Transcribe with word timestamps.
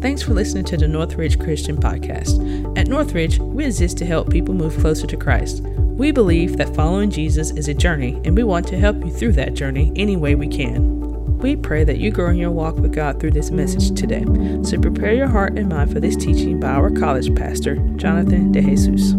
Thanks 0.00 0.22
for 0.22 0.32
listening 0.32 0.64
to 0.64 0.78
the 0.78 0.88
Northridge 0.88 1.38
Christian 1.38 1.76
Podcast. 1.76 2.40
At 2.78 2.88
Northridge, 2.88 3.38
we 3.38 3.66
exist 3.66 3.98
to 3.98 4.06
help 4.06 4.30
people 4.30 4.54
move 4.54 4.78
closer 4.78 5.06
to 5.06 5.14
Christ. 5.14 5.60
We 5.60 6.10
believe 6.10 6.56
that 6.56 6.74
following 6.74 7.10
Jesus 7.10 7.50
is 7.50 7.68
a 7.68 7.74
journey, 7.74 8.18
and 8.24 8.34
we 8.34 8.42
want 8.42 8.66
to 8.68 8.78
help 8.78 8.96
you 9.04 9.10
through 9.10 9.32
that 9.32 9.52
journey 9.52 9.92
any 9.96 10.16
way 10.16 10.34
we 10.34 10.48
can. 10.48 11.36
We 11.36 11.54
pray 11.54 11.84
that 11.84 11.98
you 11.98 12.10
grow 12.10 12.30
in 12.30 12.36
your 12.36 12.50
walk 12.50 12.76
with 12.76 12.94
God 12.94 13.20
through 13.20 13.32
this 13.32 13.50
message 13.50 13.94
today. 13.94 14.24
So 14.62 14.80
prepare 14.80 15.12
your 15.12 15.28
heart 15.28 15.58
and 15.58 15.68
mind 15.68 15.92
for 15.92 16.00
this 16.00 16.16
teaching 16.16 16.58
by 16.58 16.68
our 16.68 16.90
college 16.90 17.34
pastor, 17.34 17.76
Jonathan 17.96 18.54
DeJesus. 18.54 19.12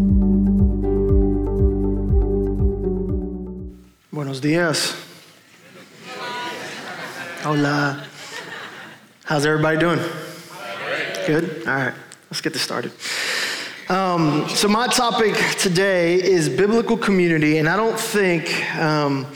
Buenos 4.10 4.40
días. 4.40 4.96
Hola. 7.44 8.04
How's 9.24 9.46
everybody 9.46 9.78
doing? 9.78 10.00
Good? 11.26 11.68
All 11.68 11.74
right, 11.74 11.94
let's 12.30 12.40
get 12.40 12.52
this 12.52 12.62
started. 12.62 12.90
Um, 13.88 14.48
so, 14.48 14.66
my 14.66 14.88
topic 14.88 15.36
today 15.56 16.20
is 16.20 16.48
biblical 16.48 16.96
community, 16.96 17.58
and 17.58 17.68
I 17.68 17.76
don't 17.76 17.98
think 17.98 18.50
um, 18.76 19.26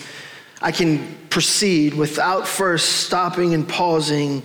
I 0.61 0.73
can 0.73 1.17
proceed 1.31 1.95
without 1.95 2.49
first 2.49 3.05
stopping 3.07 3.55
and 3.55 3.69
pausing 3.69 4.43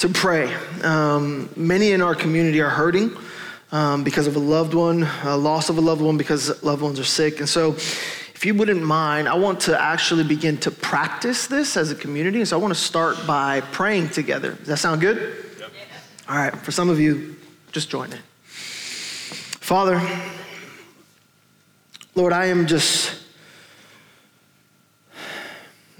to 0.00 0.10
pray. 0.10 0.52
Um, 0.82 1.48
many 1.56 1.92
in 1.92 2.02
our 2.02 2.14
community 2.14 2.60
are 2.60 2.68
hurting 2.68 3.16
um, 3.72 4.04
because 4.04 4.26
of 4.26 4.36
a 4.36 4.40
loved 4.40 4.74
one, 4.74 5.04
a 5.24 5.36
loss 5.36 5.70
of 5.70 5.78
a 5.78 5.80
loved 5.80 6.02
one 6.02 6.18
because 6.18 6.62
loved 6.62 6.82
ones 6.82 7.00
are 7.00 7.04
sick. 7.04 7.40
And 7.40 7.48
so, 7.48 7.72
if 7.72 8.44
you 8.44 8.54
wouldn't 8.54 8.82
mind, 8.82 9.30
I 9.30 9.34
want 9.34 9.60
to 9.60 9.80
actually 9.80 10.24
begin 10.24 10.58
to 10.58 10.70
practice 10.70 11.46
this 11.46 11.78
as 11.78 11.90
a 11.90 11.94
community. 11.94 12.44
So, 12.44 12.58
I 12.58 12.60
want 12.60 12.74
to 12.74 12.80
start 12.80 13.26
by 13.26 13.62
praying 13.62 14.10
together. 14.10 14.52
Does 14.52 14.66
that 14.66 14.78
sound 14.78 15.00
good? 15.00 15.45
All 16.28 16.34
right, 16.34 16.56
for 16.56 16.72
some 16.72 16.88
of 16.88 16.98
you, 16.98 17.36
just 17.70 17.88
join 17.88 18.12
in. 18.12 18.18
Father, 18.46 20.02
Lord, 22.16 22.32
I 22.32 22.46
am 22.46 22.66
just, 22.66 23.16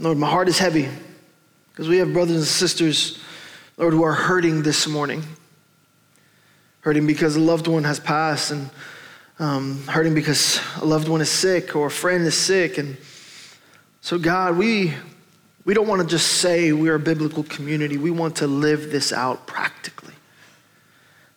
Lord, 0.01 0.19
my 0.19 0.29
heart 0.29 0.49
is 0.49 0.59
heavy 0.59 0.89
because 1.71 1.89
we 1.89 1.99
have 1.99 2.13
brothers 2.13 2.39
and 2.39 2.45
sisters, 2.45 3.21
Lord, 3.77 3.93
who 3.93 4.03
are 4.03 4.15
hurting 4.15 4.65
this 4.65 4.89
morning. 4.89 5.23
Hurting 6.81 7.07
because 7.07 7.37
a 7.37 7.41
loved 7.41 7.69
one 7.69 7.85
has 7.85 8.01
passed, 8.01 8.51
and 8.51 8.69
um, 9.39 9.87
hurting 9.87 10.15
because 10.15 10.61
a 10.81 10.85
loved 10.85 11.07
one 11.07 11.21
is 11.21 11.31
sick 11.31 11.77
or 11.77 11.87
a 11.87 11.91
friend 11.91 12.27
is 12.27 12.37
sick. 12.37 12.79
And 12.79 12.97
so, 14.01 14.19
God, 14.19 14.57
we, 14.57 14.93
we 15.65 15.73
don't 15.73 15.87
want 15.87 16.03
to 16.03 16.09
just 16.09 16.27
say 16.39 16.73
we're 16.73 16.97
a 16.97 17.01
biblical 17.01 17.45
community, 17.45 17.97
we 17.97 18.11
want 18.11 18.35
to 18.37 18.49
live 18.49 18.91
this 18.91 19.13
out 19.13 19.47
practically. 19.47 20.15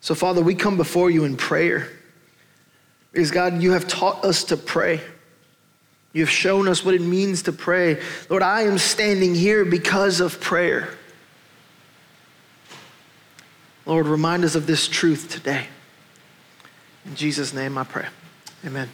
So, 0.10 0.16
Father, 0.16 0.42
we 0.42 0.56
come 0.56 0.76
before 0.76 1.12
you 1.12 1.24
in 1.24 1.38
prayer 1.38 1.88
because, 3.12 3.30
God, 3.30 3.62
you 3.62 3.74
have 3.74 3.88
taught 3.88 4.26
us 4.26 4.46
to 4.46 4.58
pray. 4.58 5.02
You 6.14 6.24
have 6.24 6.32
shown 6.32 6.68
us 6.68 6.84
what 6.84 6.96
it 6.96 7.02
means 7.02 7.44
to 7.44 7.52
pray. 7.52 8.02
Lord, 8.28 8.42
I 8.42 8.64
am 8.64 8.80
standing 8.80 9.36
here 9.36 9.64
because 9.66 10.20
of 10.20 10.42
prayer. 10.42 10.90
Lord, 13.86 14.08
remind 14.08 14.44
us 14.46 14.56
of 14.56 14.66
this 14.66 14.88
truth 14.88 15.30
today. 15.30 15.68
In 17.06 17.14
Jesus' 17.14 17.54
name 17.54 17.78
I 17.78 17.84
pray. 17.84 18.08
Amen. 18.66 18.90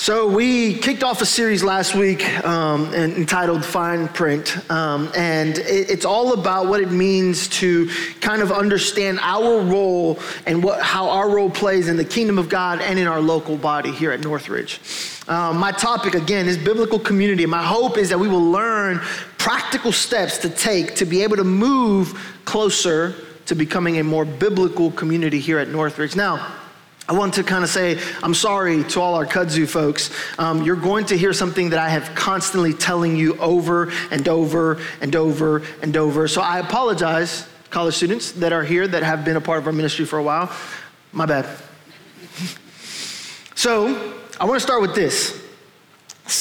So, 0.00 0.26
we 0.26 0.78
kicked 0.78 1.04
off 1.04 1.20
a 1.20 1.26
series 1.26 1.62
last 1.62 1.94
week 1.94 2.26
um, 2.42 2.94
entitled 2.94 3.62
Fine 3.62 4.08
Print. 4.08 4.56
Um, 4.70 5.12
and 5.14 5.58
it, 5.58 5.90
it's 5.90 6.06
all 6.06 6.32
about 6.32 6.68
what 6.68 6.80
it 6.80 6.90
means 6.90 7.48
to 7.58 7.86
kind 8.22 8.40
of 8.40 8.50
understand 8.50 9.18
our 9.20 9.60
role 9.60 10.18
and 10.46 10.64
what, 10.64 10.80
how 10.80 11.10
our 11.10 11.28
role 11.28 11.50
plays 11.50 11.86
in 11.86 11.98
the 11.98 12.04
kingdom 12.06 12.38
of 12.38 12.48
God 12.48 12.80
and 12.80 12.98
in 12.98 13.06
our 13.06 13.20
local 13.20 13.58
body 13.58 13.92
here 13.92 14.10
at 14.10 14.20
Northridge. 14.20 14.80
Um, 15.28 15.58
my 15.58 15.70
topic, 15.70 16.14
again, 16.14 16.48
is 16.48 16.56
biblical 16.56 16.98
community. 16.98 17.44
My 17.44 17.62
hope 17.62 17.98
is 17.98 18.08
that 18.08 18.18
we 18.18 18.26
will 18.26 18.50
learn 18.50 19.00
practical 19.36 19.92
steps 19.92 20.38
to 20.38 20.48
take 20.48 20.94
to 20.94 21.04
be 21.04 21.22
able 21.22 21.36
to 21.36 21.44
move 21.44 22.40
closer 22.46 23.14
to 23.44 23.54
becoming 23.54 23.98
a 23.98 24.02
more 24.02 24.24
biblical 24.24 24.92
community 24.92 25.40
here 25.40 25.58
at 25.58 25.68
Northridge. 25.68 26.16
Now, 26.16 26.59
I 27.08 27.12
want 27.12 27.34
to 27.34 27.42
kind 27.42 27.64
of 27.64 27.70
say, 27.70 27.98
I'm 28.22 28.34
sorry 28.34 28.84
to 28.84 29.00
all 29.00 29.16
our 29.16 29.26
kudzu 29.26 29.68
folks. 29.68 30.10
Um, 30.38 30.62
you're 30.62 30.76
going 30.76 31.06
to 31.06 31.18
hear 31.18 31.32
something 31.32 31.70
that 31.70 31.78
I 31.78 31.88
have 31.88 32.14
constantly 32.14 32.72
telling 32.72 33.16
you 33.16 33.36
over 33.38 33.90
and 34.12 34.28
over 34.28 34.80
and 35.00 35.16
over 35.16 35.62
and 35.82 35.96
over. 35.96 36.28
So 36.28 36.40
I 36.40 36.60
apologize, 36.60 37.48
college 37.70 37.94
students 37.94 38.32
that 38.32 38.52
are 38.52 38.62
here 38.62 38.86
that 38.86 39.02
have 39.02 39.24
been 39.24 39.36
a 39.36 39.40
part 39.40 39.58
of 39.58 39.66
our 39.66 39.72
ministry 39.72 40.04
for 40.04 40.18
a 40.18 40.22
while. 40.22 40.52
My 41.12 41.26
bad. 41.26 41.48
so 43.56 44.14
I 44.38 44.44
want 44.44 44.60
to 44.60 44.64
start 44.64 44.80
with 44.80 44.94
this. 44.94 45.36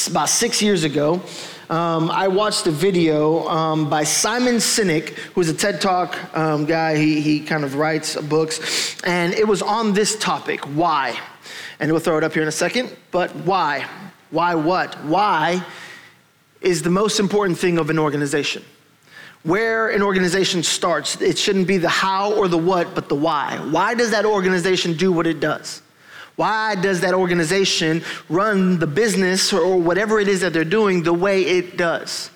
About 0.08 0.30
six 0.30 0.62
years 0.62 0.84
ago, 0.84 1.22
um, 1.70 2.10
I 2.12 2.28
watched 2.28 2.68
a 2.68 2.72
video 2.72 3.48
um, 3.48 3.90
by 3.90 4.04
Simon 4.04 4.56
Sinek, 4.56 5.10
who's 5.34 5.50
a 5.50 5.54
TED 5.54 5.82
Talk 5.82 6.18
um, 6.36 6.66
guy. 6.66 6.98
He, 6.98 7.22
he 7.22 7.40
kind 7.40 7.64
of 7.64 7.76
writes 7.76 8.16
books, 8.16 9.02
and 9.04 9.34
it 9.34 9.48
was 9.48 9.62
on 9.62 9.94
this 9.94 10.18
topic 10.18 10.62
why. 10.62 11.20
And 11.80 11.92
we'll 11.92 12.02
throw 12.02 12.18
it 12.18 12.24
up 12.24 12.34
here 12.34 12.42
in 12.42 12.50
a 12.50 12.52
second, 12.52 12.96
but 13.12 13.34
why? 13.36 13.88
Why 14.32 14.56
what? 14.56 14.96
Why 15.06 15.64
is 16.62 16.82
the 16.82 16.90
most 16.90 17.20
important 17.20 17.58
thing 17.58 17.78
of 17.78 17.90
an 17.90 18.00
organization. 18.00 18.64
Where 19.44 19.90
an 19.90 20.02
organization 20.02 20.64
starts, 20.64 21.22
it 21.22 21.38
shouldn't 21.38 21.68
be 21.68 21.78
the 21.78 21.90
how 21.90 22.34
or 22.34 22.48
the 22.48 22.58
what, 22.58 22.94
but 22.94 23.08
the 23.08 23.16
why. 23.16 23.58
Why 23.72 23.94
does 23.94 24.12
that 24.12 24.26
organization 24.26 24.98
do 24.98 25.12
what 25.12 25.26
it 25.26 25.40
does? 25.40 25.82
Why 26.40 26.76
does 26.76 27.02
that 27.02 27.14
organization 27.14 28.02
run 28.30 28.80
the 28.80 28.88
business 28.88 29.52
or 29.52 29.78
whatever 29.78 30.22
it 30.22 30.30
is 30.30 30.40
that 30.40 30.54
they're 30.54 30.64
doing 30.64 31.04
the 31.04 31.12
way 31.12 31.42
it 31.42 31.76
does? 31.76 32.32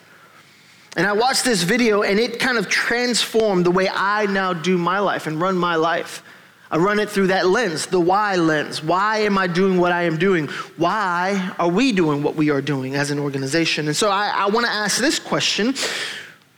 And 0.97 1.07
I 1.07 1.13
watched 1.13 1.45
this 1.45 1.63
video 1.63 2.01
and 2.01 2.19
it 2.19 2.37
kind 2.37 2.57
of 2.57 2.67
transformed 2.67 3.65
the 3.65 3.71
way 3.71 3.87
I 3.89 4.25
now 4.25 4.51
do 4.51 4.77
my 4.77 4.99
life 4.99 5.25
and 5.25 5.39
run 5.39 5.57
my 5.57 5.77
life. 5.77 6.21
I 6.69 6.79
run 6.79 6.99
it 6.99 7.09
through 7.09 7.27
that 7.27 7.47
lens, 7.47 7.85
the 7.85 7.99
why 8.01 8.35
lens. 8.35 8.83
Why 8.83 9.19
am 9.19 9.37
I 9.37 9.47
doing 9.47 9.77
what 9.77 9.93
I 9.93 10.03
am 10.03 10.17
doing? 10.17 10.47
Why 10.75 11.53
are 11.57 11.69
we 11.69 11.93
doing 11.93 12.23
what 12.23 12.35
we 12.35 12.49
are 12.49 12.61
doing 12.61 12.95
as 12.95 13.09
an 13.09 13.19
organization? 13.19 13.87
And 13.87 13.95
so 13.95 14.09
I, 14.09 14.33
I 14.35 14.47
want 14.47 14.65
to 14.65 14.71
ask 14.73 14.99
this 14.99 15.17
question 15.17 15.75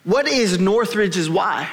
What 0.04 0.28
is 0.28 0.60
Northridge's 0.60 1.30
why? 1.30 1.70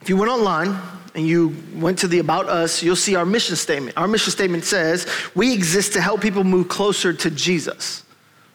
If 0.00 0.08
you 0.08 0.16
went 0.16 0.32
online, 0.32 0.76
and 1.14 1.26
you 1.26 1.54
went 1.74 1.98
to 1.98 2.08
the 2.08 2.20
About 2.20 2.48
Us, 2.48 2.82
you'll 2.82 2.96
see 2.96 3.16
our 3.16 3.26
mission 3.26 3.56
statement. 3.56 3.96
Our 3.96 4.08
mission 4.08 4.32
statement 4.32 4.64
says, 4.64 5.06
We 5.34 5.52
exist 5.52 5.92
to 5.94 6.00
help 6.00 6.22
people 6.22 6.42
move 6.44 6.68
closer 6.68 7.12
to 7.12 7.30
Jesus. 7.30 8.04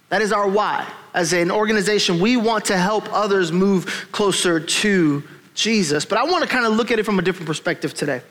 That 0.10 0.22
is 0.22 0.32
our 0.32 0.48
why. 0.48 0.92
As 1.14 1.34
an 1.34 1.52
organization, 1.52 2.20
we 2.20 2.38
want 2.38 2.66
to 2.66 2.78
help 2.78 3.12
others 3.14 3.52
move 3.52 4.08
closer 4.12 4.60
to 4.60 5.24
Jesus. 5.54 6.06
But 6.06 6.18
I 6.18 6.24
want 6.24 6.44
to 6.44 6.50
kind 6.50 6.66
of 6.66 6.74
look 6.74 6.92
at 6.92 7.00
it 7.00 7.04
from 7.04 7.20
a 7.20 7.22
different 7.22 7.48
perspective 7.48 7.94
today. 7.94 8.22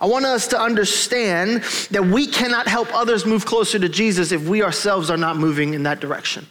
I 0.00 0.06
want 0.06 0.24
us 0.24 0.48
to 0.48 0.60
understand 0.60 1.62
that 1.90 2.04
we 2.04 2.26
cannot 2.26 2.66
help 2.66 2.94
others 2.94 3.26
move 3.26 3.44
closer 3.44 3.78
to 3.78 3.88
Jesus 3.88 4.32
if 4.32 4.48
we 4.48 4.62
ourselves 4.62 5.10
are 5.10 5.18
not 5.18 5.36
moving 5.36 5.74
in 5.74 5.82
that 5.82 6.00
direction. 6.00 6.46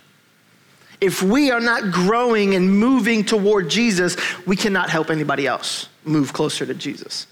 If 1.02 1.24
we 1.24 1.50
are 1.50 1.62
not 1.62 1.91
growing 1.91 2.53
and 2.53 2.70
moving 2.70 3.24
toward 3.24 3.70
Jesus, 3.70 4.18
we 4.46 4.56
cannot 4.56 4.91
help 4.91 5.09
anybody 5.09 5.47
else 5.47 5.89
move 6.06 6.34
closer 6.34 6.66
to 6.66 6.74
Jesus. 6.74 7.28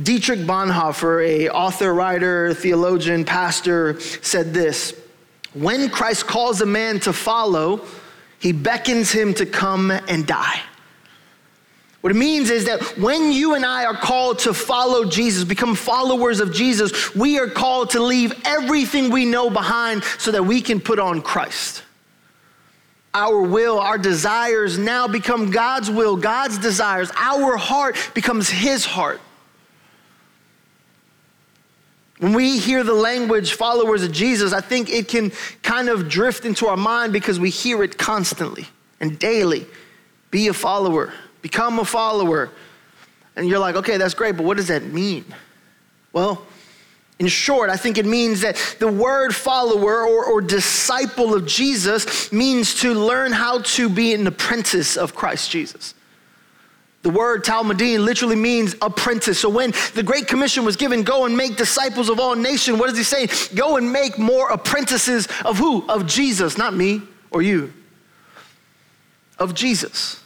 Dietrich 0.00 0.40
Bonhoeffer, 0.40 1.26
a 1.26 1.48
author, 1.48 1.92
writer, 1.92 2.54
theologian, 2.54 3.24
pastor, 3.24 3.98
said 4.00 4.54
this 4.54 4.94
When 5.52 5.90
Christ 5.90 6.26
calls 6.26 6.60
a 6.60 6.66
man 6.66 7.00
to 7.00 7.12
follow, 7.12 7.84
he 8.38 8.52
beckons 8.52 9.10
him 9.10 9.34
to 9.34 9.46
come 9.46 9.90
and 9.90 10.26
die. 10.26 10.60
What 12.00 12.12
it 12.12 12.16
means 12.16 12.48
is 12.48 12.64
that 12.64 12.96
when 12.96 13.30
you 13.30 13.54
and 13.54 13.66
I 13.66 13.84
are 13.84 13.96
called 13.96 14.38
to 14.40 14.54
follow 14.54 15.04
Jesus, 15.04 15.44
become 15.44 15.74
followers 15.74 16.40
of 16.40 16.54
Jesus, 16.54 17.14
we 17.14 17.38
are 17.38 17.48
called 17.48 17.90
to 17.90 18.02
leave 18.02 18.32
everything 18.46 19.10
we 19.10 19.26
know 19.26 19.50
behind 19.50 20.02
so 20.18 20.30
that 20.30 20.44
we 20.44 20.62
can 20.62 20.80
put 20.80 20.98
on 20.98 21.20
Christ 21.20 21.82
our 23.12 23.40
will, 23.42 23.78
our 23.80 23.98
desires 23.98 24.78
now 24.78 25.08
become 25.08 25.50
God's 25.50 25.90
will, 25.90 26.16
God's 26.16 26.58
desires. 26.58 27.10
Our 27.16 27.56
heart 27.56 27.96
becomes 28.14 28.48
His 28.48 28.84
heart. 28.84 29.20
When 32.18 32.34
we 32.34 32.58
hear 32.58 32.84
the 32.84 32.94
language 32.94 33.54
followers 33.54 34.02
of 34.02 34.12
Jesus, 34.12 34.52
I 34.52 34.60
think 34.60 34.90
it 34.90 35.08
can 35.08 35.32
kind 35.62 35.88
of 35.88 36.08
drift 36.08 36.44
into 36.44 36.66
our 36.66 36.76
mind 36.76 37.12
because 37.12 37.40
we 37.40 37.48
hear 37.50 37.82
it 37.82 37.96
constantly 37.96 38.66
and 39.00 39.18
daily. 39.18 39.66
Be 40.30 40.48
a 40.48 40.52
follower, 40.52 41.12
become 41.42 41.78
a 41.78 41.84
follower. 41.84 42.50
And 43.36 43.48
you're 43.48 43.58
like, 43.58 43.74
okay, 43.76 43.96
that's 43.96 44.14
great, 44.14 44.36
but 44.36 44.44
what 44.44 44.58
does 44.58 44.68
that 44.68 44.84
mean? 44.84 45.24
Well, 46.12 46.46
in 47.20 47.28
short, 47.28 47.68
I 47.68 47.76
think 47.76 47.98
it 47.98 48.06
means 48.06 48.40
that 48.40 48.56
the 48.78 48.90
word 48.90 49.34
follower 49.34 50.06
or, 50.06 50.24
or, 50.24 50.40
disciple 50.40 51.34
of 51.34 51.46
Jesus 51.46 52.32
means 52.32 52.80
to 52.80 52.94
learn 52.94 53.30
how 53.30 53.60
to 53.60 53.90
be 53.90 54.14
an 54.14 54.26
apprentice 54.26 54.96
of 54.96 55.14
Christ 55.14 55.50
Jesus. 55.50 55.94
The 57.02 57.10
word 57.10 57.44
talmidim 57.44 58.02
literally 58.02 58.36
means 58.36 58.74
apprentice. 58.80 59.38
So 59.38 59.50
when 59.50 59.72
the 59.94 60.02
Great 60.02 60.28
Commission 60.28 60.64
was 60.64 60.76
given, 60.76 61.02
go 61.02 61.26
and 61.26 61.36
make 61.36 61.56
disciples 61.56 62.08
of 62.08 62.18
all 62.18 62.34
nations, 62.34 62.78
what 62.78 62.88
does 62.88 62.96
he 62.96 63.04
say? 63.04 63.28
Go 63.54 63.76
and 63.76 63.92
make 63.92 64.18
more 64.18 64.50
apprentices 64.50 65.28
of 65.44 65.58
who? 65.58 65.86
Of 65.90 66.06
Jesus, 66.06 66.56
not 66.56 66.74
me 66.74 67.02
or 67.30 67.42
you. 67.42 67.70
Of 69.38 69.54
Jesus. 69.54 70.22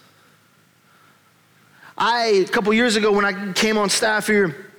I, 1.99 2.45
a 2.47 2.49
couple 2.49 2.73
years 2.73 2.95
ago 2.95 3.11
when 3.11 3.25
I 3.25 3.53
came 3.53 3.79
on 3.79 3.91
staff 3.91 4.29
here, 4.29 4.71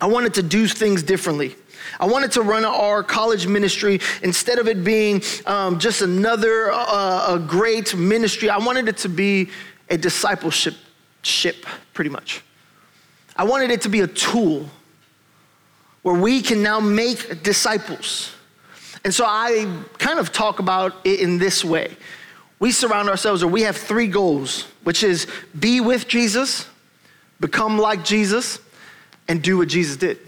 I 0.00 0.06
wanted 0.06 0.34
to 0.34 0.42
do 0.42 0.68
things 0.68 1.02
differently. 1.02 1.56
I 2.00 2.06
wanted 2.06 2.32
to 2.32 2.42
run 2.42 2.64
our 2.64 3.02
college 3.02 3.46
ministry 3.46 4.00
instead 4.22 4.58
of 4.58 4.68
it 4.68 4.84
being 4.84 5.22
um, 5.46 5.78
just 5.78 6.02
another 6.02 6.70
uh, 6.72 7.34
a 7.34 7.38
great 7.38 7.94
ministry. 7.96 8.50
I 8.50 8.58
wanted 8.58 8.88
it 8.88 8.98
to 8.98 9.08
be 9.08 9.50
a 9.90 9.96
discipleship 9.96 10.74
ship, 11.22 11.66
pretty 11.92 12.10
much. 12.10 12.42
I 13.36 13.44
wanted 13.44 13.70
it 13.70 13.82
to 13.82 13.88
be 13.88 14.00
a 14.00 14.06
tool 14.06 14.68
where 16.02 16.14
we 16.14 16.42
can 16.42 16.62
now 16.62 16.80
make 16.80 17.42
disciples. 17.42 18.32
And 19.04 19.12
so 19.12 19.24
I 19.26 19.82
kind 19.98 20.18
of 20.18 20.32
talk 20.32 20.58
about 20.58 20.94
it 21.04 21.20
in 21.20 21.38
this 21.38 21.64
way. 21.64 21.96
We 22.58 22.72
surround 22.72 23.08
ourselves, 23.08 23.42
or 23.42 23.48
we 23.48 23.62
have 23.62 23.76
three 23.76 24.06
goals, 24.06 24.62
which 24.84 25.02
is 25.02 25.26
be 25.58 25.80
with 25.80 26.06
Jesus, 26.08 26.66
become 27.40 27.78
like 27.78 28.04
Jesus, 28.04 28.58
and 29.28 29.42
do 29.42 29.58
what 29.58 29.68
Jesus 29.68 29.96
did. 29.96 30.18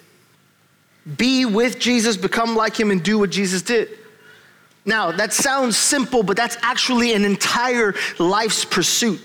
Be 1.17 1.45
with 1.45 1.79
Jesus, 1.79 2.17
become 2.17 2.57
like 2.57 2.79
him, 2.79 2.91
and 2.91 3.03
do 3.03 3.19
what 3.19 3.31
Jesus 3.31 3.63
did. 3.63 3.91
Now, 4.85 5.13
that 5.13 5.33
sounds 5.33 5.77
simple, 5.77 6.23
but 6.23 6.37
that's 6.37 6.57
actually 6.63 7.13
an 7.15 7.25
entire 7.25 7.95
life's 8.19 8.65
pursuit. 8.65 9.21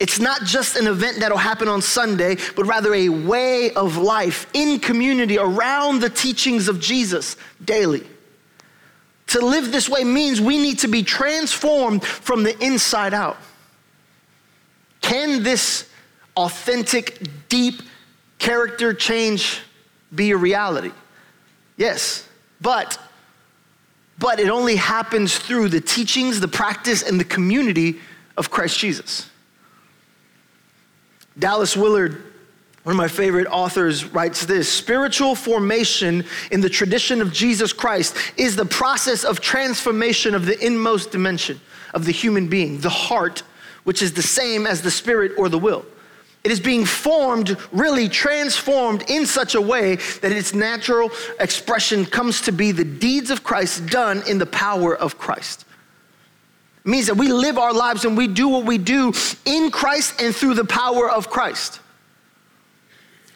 It's 0.00 0.18
not 0.18 0.42
just 0.42 0.76
an 0.76 0.86
event 0.88 1.20
that'll 1.20 1.38
happen 1.38 1.68
on 1.68 1.80
Sunday, 1.80 2.36
but 2.56 2.66
rather 2.66 2.92
a 2.94 3.08
way 3.08 3.72
of 3.72 3.96
life 3.96 4.48
in 4.52 4.80
community 4.80 5.38
around 5.38 6.00
the 6.00 6.10
teachings 6.10 6.68
of 6.68 6.80
Jesus 6.80 7.36
daily. 7.64 8.04
To 9.28 9.44
live 9.44 9.70
this 9.70 9.88
way 9.88 10.02
means 10.02 10.40
we 10.40 10.58
need 10.58 10.80
to 10.80 10.88
be 10.88 11.02
transformed 11.02 12.04
from 12.04 12.42
the 12.42 12.58
inside 12.64 13.14
out. 13.14 13.36
Can 15.00 15.42
this 15.42 15.88
authentic, 16.36 17.48
deep 17.48 17.82
character 18.38 18.92
change 18.94 19.60
be 20.14 20.32
a 20.32 20.36
reality? 20.36 20.92
Yes, 21.76 22.28
but 22.60 22.98
but 24.18 24.38
it 24.38 24.50
only 24.50 24.76
happens 24.76 25.36
through 25.36 25.68
the 25.68 25.80
teachings, 25.80 26.38
the 26.38 26.46
practice 26.46 27.02
and 27.02 27.18
the 27.18 27.24
community 27.24 27.98
of 28.36 28.50
Christ 28.50 28.78
Jesus. 28.78 29.28
Dallas 31.36 31.76
Willard, 31.76 32.22
one 32.84 32.92
of 32.92 32.96
my 32.96 33.08
favorite 33.08 33.48
authors, 33.48 34.04
writes 34.04 34.46
this 34.46 34.72
Spiritual 34.72 35.34
formation 35.34 36.24
in 36.50 36.60
the 36.60 36.68
tradition 36.68 37.20
of 37.20 37.32
Jesus 37.32 37.72
Christ 37.72 38.16
is 38.36 38.54
the 38.54 38.66
process 38.66 39.24
of 39.24 39.40
transformation 39.40 40.34
of 40.34 40.46
the 40.46 40.64
inmost 40.64 41.10
dimension 41.10 41.60
of 41.94 42.04
the 42.04 42.12
human 42.12 42.48
being, 42.48 42.78
the 42.78 42.90
heart, 42.90 43.42
which 43.84 44.02
is 44.02 44.12
the 44.12 44.22
same 44.22 44.66
as 44.66 44.82
the 44.82 44.90
spirit 44.90 45.32
or 45.36 45.48
the 45.48 45.58
will. 45.58 45.84
It 46.44 46.50
is 46.50 46.58
being 46.58 46.84
formed, 46.84 47.56
really 47.70 48.08
transformed 48.08 49.08
in 49.08 49.26
such 49.26 49.54
a 49.54 49.60
way 49.60 49.96
that 49.96 50.32
its 50.32 50.52
natural 50.52 51.10
expression 51.38 52.04
comes 52.04 52.40
to 52.42 52.52
be 52.52 52.72
the 52.72 52.84
deeds 52.84 53.30
of 53.30 53.44
Christ 53.44 53.86
done 53.86 54.22
in 54.28 54.38
the 54.38 54.46
power 54.46 54.96
of 54.96 55.18
Christ. 55.18 55.64
It 56.84 56.88
means 56.88 57.06
that 57.06 57.14
we 57.14 57.32
live 57.32 57.58
our 57.58 57.72
lives 57.72 58.04
and 58.04 58.16
we 58.16 58.26
do 58.26 58.48
what 58.48 58.64
we 58.64 58.76
do 58.76 59.12
in 59.44 59.70
Christ 59.70 60.20
and 60.20 60.34
through 60.34 60.54
the 60.54 60.64
power 60.64 61.08
of 61.08 61.30
Christ. 61.30 61.78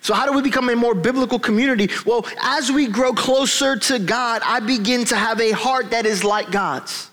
So, 0.01 0.15
how 0.15 0.27
do 0.27 0.33
we 0.33 0.43
become 0.43 0.69
a 0.69 0.77
more 0.77 0.95
biblical 0.95 1.39
community? 1.39 1.91
Well, 2.05 2.27
as 2.41 2.71
we 2.71 2.89
grow 2.89 3.13
closer 3.13 3.77
to 3.77 3.99
God, 3.99 4.43
I 4.45 4.61
begin 4.61 5.05
to 5.07 5.17
have 5.17 5.41
a 5.41 5.53
heart 5.53 5.91
that 5.91 6.07
is 6.07 6.25
like 6.25 6.51
God's. 6.51 7.11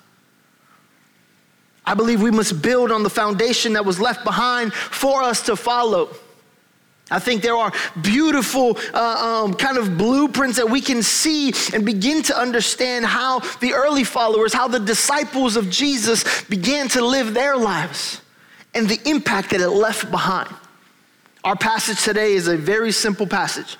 I 1.85 1.93
believe 1.95 2.21
we 2.21 2.31
must 2.31 2.61
build 2.61 2.91
on 2.91 3.03
the 3.03 3.09
foundation 3.09 3.73
that 3.73 3.85
was 3.85 3.99
left 3.99 4.23
behind 4.23 4.73
for 4.73 5.21
us 5.21 5.43
to 5.43 5.55
follow. 5.55 6.09
I 7.11 7.19
think 7.19 7.41
there 7.41 7.55
are 7.55 7.71
beautiful 8.01 8.77
uh, 8.93 9.43
um, 9.45 9.53
kind 9.53 9.77
of 9.77 9.97
blueprints 9.97 10.57
that 10.57 10.69
we 10.69 10.79
can 10.79 11.03
see 11.03 11.53
and 11.73 11.85
begin 11.85 12.23
to 12.23 12.39
understand 12.39 13.05
how 13.05 13.39
the 13.59 13.73
early 13.73 14.05
followers, 14.05 14.53
how 14.53 14.67
the 14.67 14.79
disciples 14.79 15.57
of 15.57 15.69
Jesus 15.69 16.43
began 16.45 16.87
to 16.89 17.05
live 17.05 17.33
their 17.33 17.57
lives 17.57 18.21
and 18.73 18.87
the 18.87 18.99
impact 19.07 19.49
that 19.51 19.59
it 19.59 19.69
left 19.69 20.09
behind. 20.09 20.49
Our 21.43 21.57
passage 21.57 22.01
today 22.01 22.33
is 22.33 22.47
a 22.47 22.55
very 22.55 22.93
simple 22.93 23.27
passage. 23.27 23.77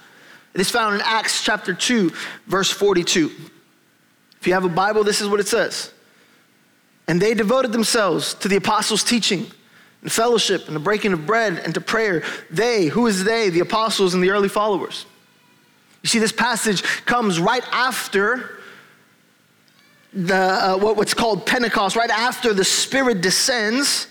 It 0.53 0.59
is 0.59 0.69
found 0.69 0.95
in 0.95 1.01
Acts 1.01 1.43
chapter 1.43 1.73
2, 1.73 2.11
verse 2.45 2.69
42. 2.69 3.31
If 4.41 4.47
you 4.47 4.53
have 4.53 4.65
a 4.65 4.69
Bible, 4.69 5.05
this 5.05 5.21
is 5.21 5.29
what 5.29 5.39
it 5.39 5.47
says. 5.47 5.92
And 7.07 7.21
they 7.21 7.33
devoted 7.33 7.71
themselves 7.71 8.33
to 8.35 8.47
the 8.47 8.55
apostles' 8.55 9.03
teaching 9.03 9.47
and 10.01 10.11
fellowship 10.11 10.67
and 10.67 10.75
the 10.75 10.79
breaking 10.79 11.13
of 11.13 11.25
bread 11.25 11.59
and 11.59 11.73
to 11.73 11.81
prayer. 11.81 12.23
They, 12.49 12.85
who 12.87 13.07
is 13.07 13.23
they? 13.23 13.49
The 13.49 13.61
apostles 13.61 14.13
and 14.13 14.23
the 14.23 14.29
early 14.29 14.49
followers. 14.49 15.05
You 16.01 16.09
see, 16.09 16.19
this 16.19 16.31
passage 16.31 16.83
comes 17.05 17.39
right 17.39 17.63
after 17.71 18.59
the, 20.13 20.35
uh, 20.35 20.77
what, 20.77 20.97
what's 20.97 21.13
called 21.13 21.45
Pentecost, 21.45 21.95
right 21.95 22.09
after 22.09 22.53
the 22.53 22.65
Spirit 22.65 23.21
descends. 23.21 24.07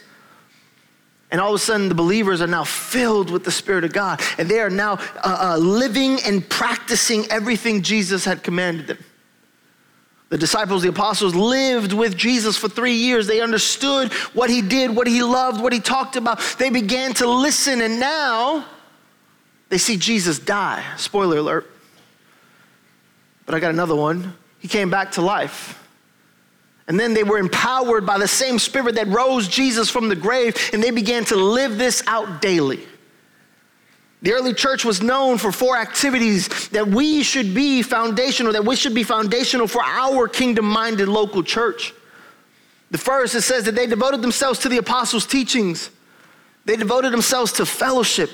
And 1.30 1.40
all 1.40 1.50
of 1.50 1.54
a 1.54 1.58
sudden, 1.58 1.88
the 1.88 1.94
believers 1.94 2.42
are 2.42 2.46
now 2.46 2.64
filled 2.64 3.30
with 3.30 3.44
the 3.44 3.50
Spirit 3.50 3.84
of 3.84 3.92
God. 3.92 4.20
And 4.36 4.48
they 4.48 4.60
are 4.60 4.70
now 4.70 4.94
uh, 5.22 5.54
uh, 5.54 5.58
living 5.58 6.18
and 6.26 6.46
practicing 6.46 7.30
everything 7.30 7.82
Jesus 7.82 8.24
had 8.24 8.42
commanded 8.42 8.86
them. 8.86 8.98
The 10.32 10.38
disciples, 10.38 10.80
the 10.80 10.88
apostles 10.88 11.34
lived 11.34 11.92
with 11.92 12.16
Jesus 12.16 12.56
for 12.56 12.66
three 12.66 12.94
years. 12.94 13.26
They 13.26 13.42
understood 13.42 14.10
what 14.32 14.48
he 14.48 14.62
did, 14.62 14.96
what 14.96 15.06
he 15.06 15.22
loved, 15.22 15.60
what 15.60 15.74
he 15.74 15.78
talked 15.78 16.16
about. 16.16 16.40
They 16.58 16.70
began 16.70 17.12
to 17.16 17.28
listen, 17.28 17.82
and 17.82 18.00
now 18.00 18.64
they 19.68 19.76
see 19.76 19.98
Jesus 19.98 20.38
die. 20.38 20.82
Spoiler 20.96 21.36
alert. 21.36 21.70
But 23.44 23.56
I 23.56 23.60
got 23.60 23.72
another 23.72 23.94
one. 23.94 24.32
He 24.58 24.68
came 24.68 24.88
back 24.88 25.12
to 25.12 25.20
life. 25.20 25.86
And 26.88 26.98
then 26.98 27.12
they 27.12 27.24
were 27.24 27.36
empowered 27.36 28.06
by 28.06 28.16
the 28.16 28.26
same 28.26 28.58
spirit 28.58 28.94
that 28.94 29.08
rose 29.08 29.46
Jesus 29.48 29.90
from 29.90 30.08
the 30.08 30.16
grave, 30.16 30.56
and 30.72 30.82
they 30.82 30.92
began 30.92 31.26
to 31.26 31.36
live 31.36 31.76
this 31.76 32.02
out 32.06 32.40
daily. 32.40 32.80
The 34.22 34.32
early 34.32 34.54
church 34.54 34.84
was 34.84 35.02
known 35.02 35.36
for 35.36 35.50
four 35.50 35.76
activities 35.76 36.68
that 36.68 36.86
we 36.86 37.24
should 37.24 37.54
be 37.54 37.82
foundational, 37.82 38.52
that 38.52 38.64
we 38.64 38.76
should 38.76 38.94
be 38.94 39.02
foundational 39.02 39.66
for 39.66 39.82
our 39.82 40.28
kingdom 40.28 40.64
minded 40.64 41.08
local 41.08 41.42
church. 41.42 41.92
The 42.92 42.98
first, 42.98 43.34
it 43.34 43.42
says 43.42 43.64
that 43.64 43.74
they 43.74 43.88
devoted 43.88 44.22
themselves 44.22 44.60
to 44.60 44.68
the 44.68 44.76
apostles' 44.76 45.26
teachings, 45.26 45.90
they 46.64 46.76
devoted 46.76 47.12
themselves 47.12 47.52
to 47.54 47.66
fellowship. 47.66 48.30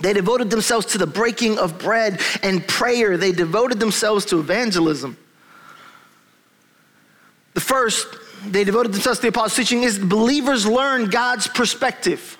They 0.00 0.12
devoted 0.12 0.50
themselves 0.50 0.86
to 0.86 0.98
the 0.98 1.06
breaking 1.06 1.58
of 1.58 1.78
bread 1.78 2.20
and 2.42 2.66
prayer. 2.66 3.16
They 3.16 3.32
devoted 3.32 3.78
themselves 3.78 4.24
to 4.26 4.40
evangelism. 4.40 5.16
The 7.52 7.60
first, 7.60 8.08
they 8.46 8.64
devoted 8.64 8.92
themselves 8.92 9.18
to 9.20 9.22
the 9.22 9.28
apostles' 9.28 9.56
teaching, 9.56 9.82
is 9.82 9.98
believers 9.98 10.66
learn 10.66 11.10
God's 11.10 11.46
perspective. 11.46 12.36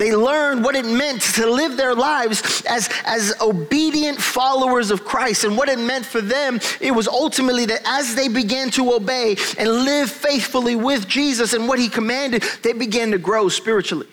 They 0.00 0.16
learned 0.16 0.64
what 0.64 0.76
it 0.76 0.86
meant 0.86 1.20
to 1.34 1.46
live 1.46 1.76
their 1.76 1.94
lives 1.94 2.62
as, 2.66 2.88
as 3.04 3.34
obedient 3.38 4.18
followers 4.18 4.90
of 4.90 5.04
Christ. 5.04 5.44
And 5.44 5.58
what 5.58 5.68
it 5.68 5.78
meant 5.78 6.06
for 6.06 6.22
them, 6.22 6.58
it 6.80 6.92
was 6.92 7.06
ultimately 7.06 7.66
that 7.66 7.82
as 7.84 8.14
they 8.14 8.28
began 8.28 8.70
to 8.70 8.94
obey 8.94 9.36
and 9.58 9.68
live 9.68 10.10
faithfully 10.10 10.74
with 10.74 11.06
Jesus 11.06 11.52
and 11.52 11.68
what 11.68 11.78
he 11.78 11.90
commanded, 11.90 12.44
they 12.62 12.72
began 12.72 13.10
to 13.10 13.18
grow 13.18 13.50
spiritually. 13.50 14.06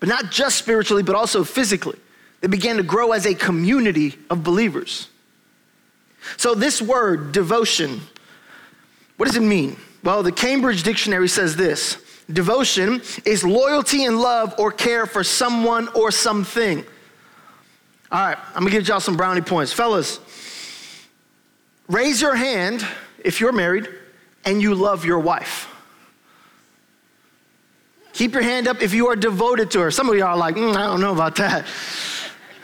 But 0.00 0.08
not 0.08 0.30
just 0.30 0.56
spiritually, 0.56 1.02
but 1.02 1.14
also 1.14 1.44
physically. 1.44 1.98
They 2.40 2.48
began 2.48 2.78
to 2.78 2.82
grow 2.82 3.12
as 3.12 3.26
a 3.26 3.34
community 3.34 4.18
of 4.30 4.42
believers. 4.42 5.08
So, 6.38 6.54
this 6.54 6.80
word, 6.80 7.32
devotion, 7.32 8.00
what 9.18 9.26
does 9.26 9.36
it 9.36 9.42
mean? 9.42 9.76
Well, 10.02 10.22
the 10.22 10.32
Cambridge 10.32 10.82
Dictionary 10.82 11.28
says 11.28 11.56
this 11.56 11.98
Devotion 12.30 13.00
is 13.24 13.42
loyalty 13.42 14.04
and 14.04 14.20
love 14.20 14.54
or 14.58 14.70
care 14.70 15.06
for 15.06 15.24
someone 15.24 15.88
or 15.88 16.10
something. 16.10 16.84
All 18.10 18.26
right, 18.26 18.38
I'm 18.54 18.62
gonna 18.62 18.70
give 18.70 18.86
y'all 18.86 19.00
some 19.00 19.16
brownie 19.16 19.40
points. 19.40 19.72
Fellas, 19.72 20.20
raise 21.88 22.20
your 22.20 22.34
hand 22.34 22.86
if 23.24 23.40
you're 23.40 23.52
married 23.52 23.88
and 24.44 24.60
you 24.60 24.74
love 24.74 25.04
your 25.04 25.18
wife. 25.18 25.68
Keep 28.12 28.32
your 28.32 28.42
hand 28.42 28.66
up 28.68 28.82
if 28.82 28.92
you 28.92 29.08
are 29.08 29.16
devoted 29.16 29.70
to 29.70 29.80
her. 29.80 29.90
Some 29.90 30.08
of 30.08 30.16
y'all 30.16 30.28
are 30.28 30.36
like, 30.36 30.56
mm, 30.56 30.74
I 30.74 30.86
don't 30.86 31.00
know 31.00 31.12
about 31.12 31.36
that. 31.36 31.66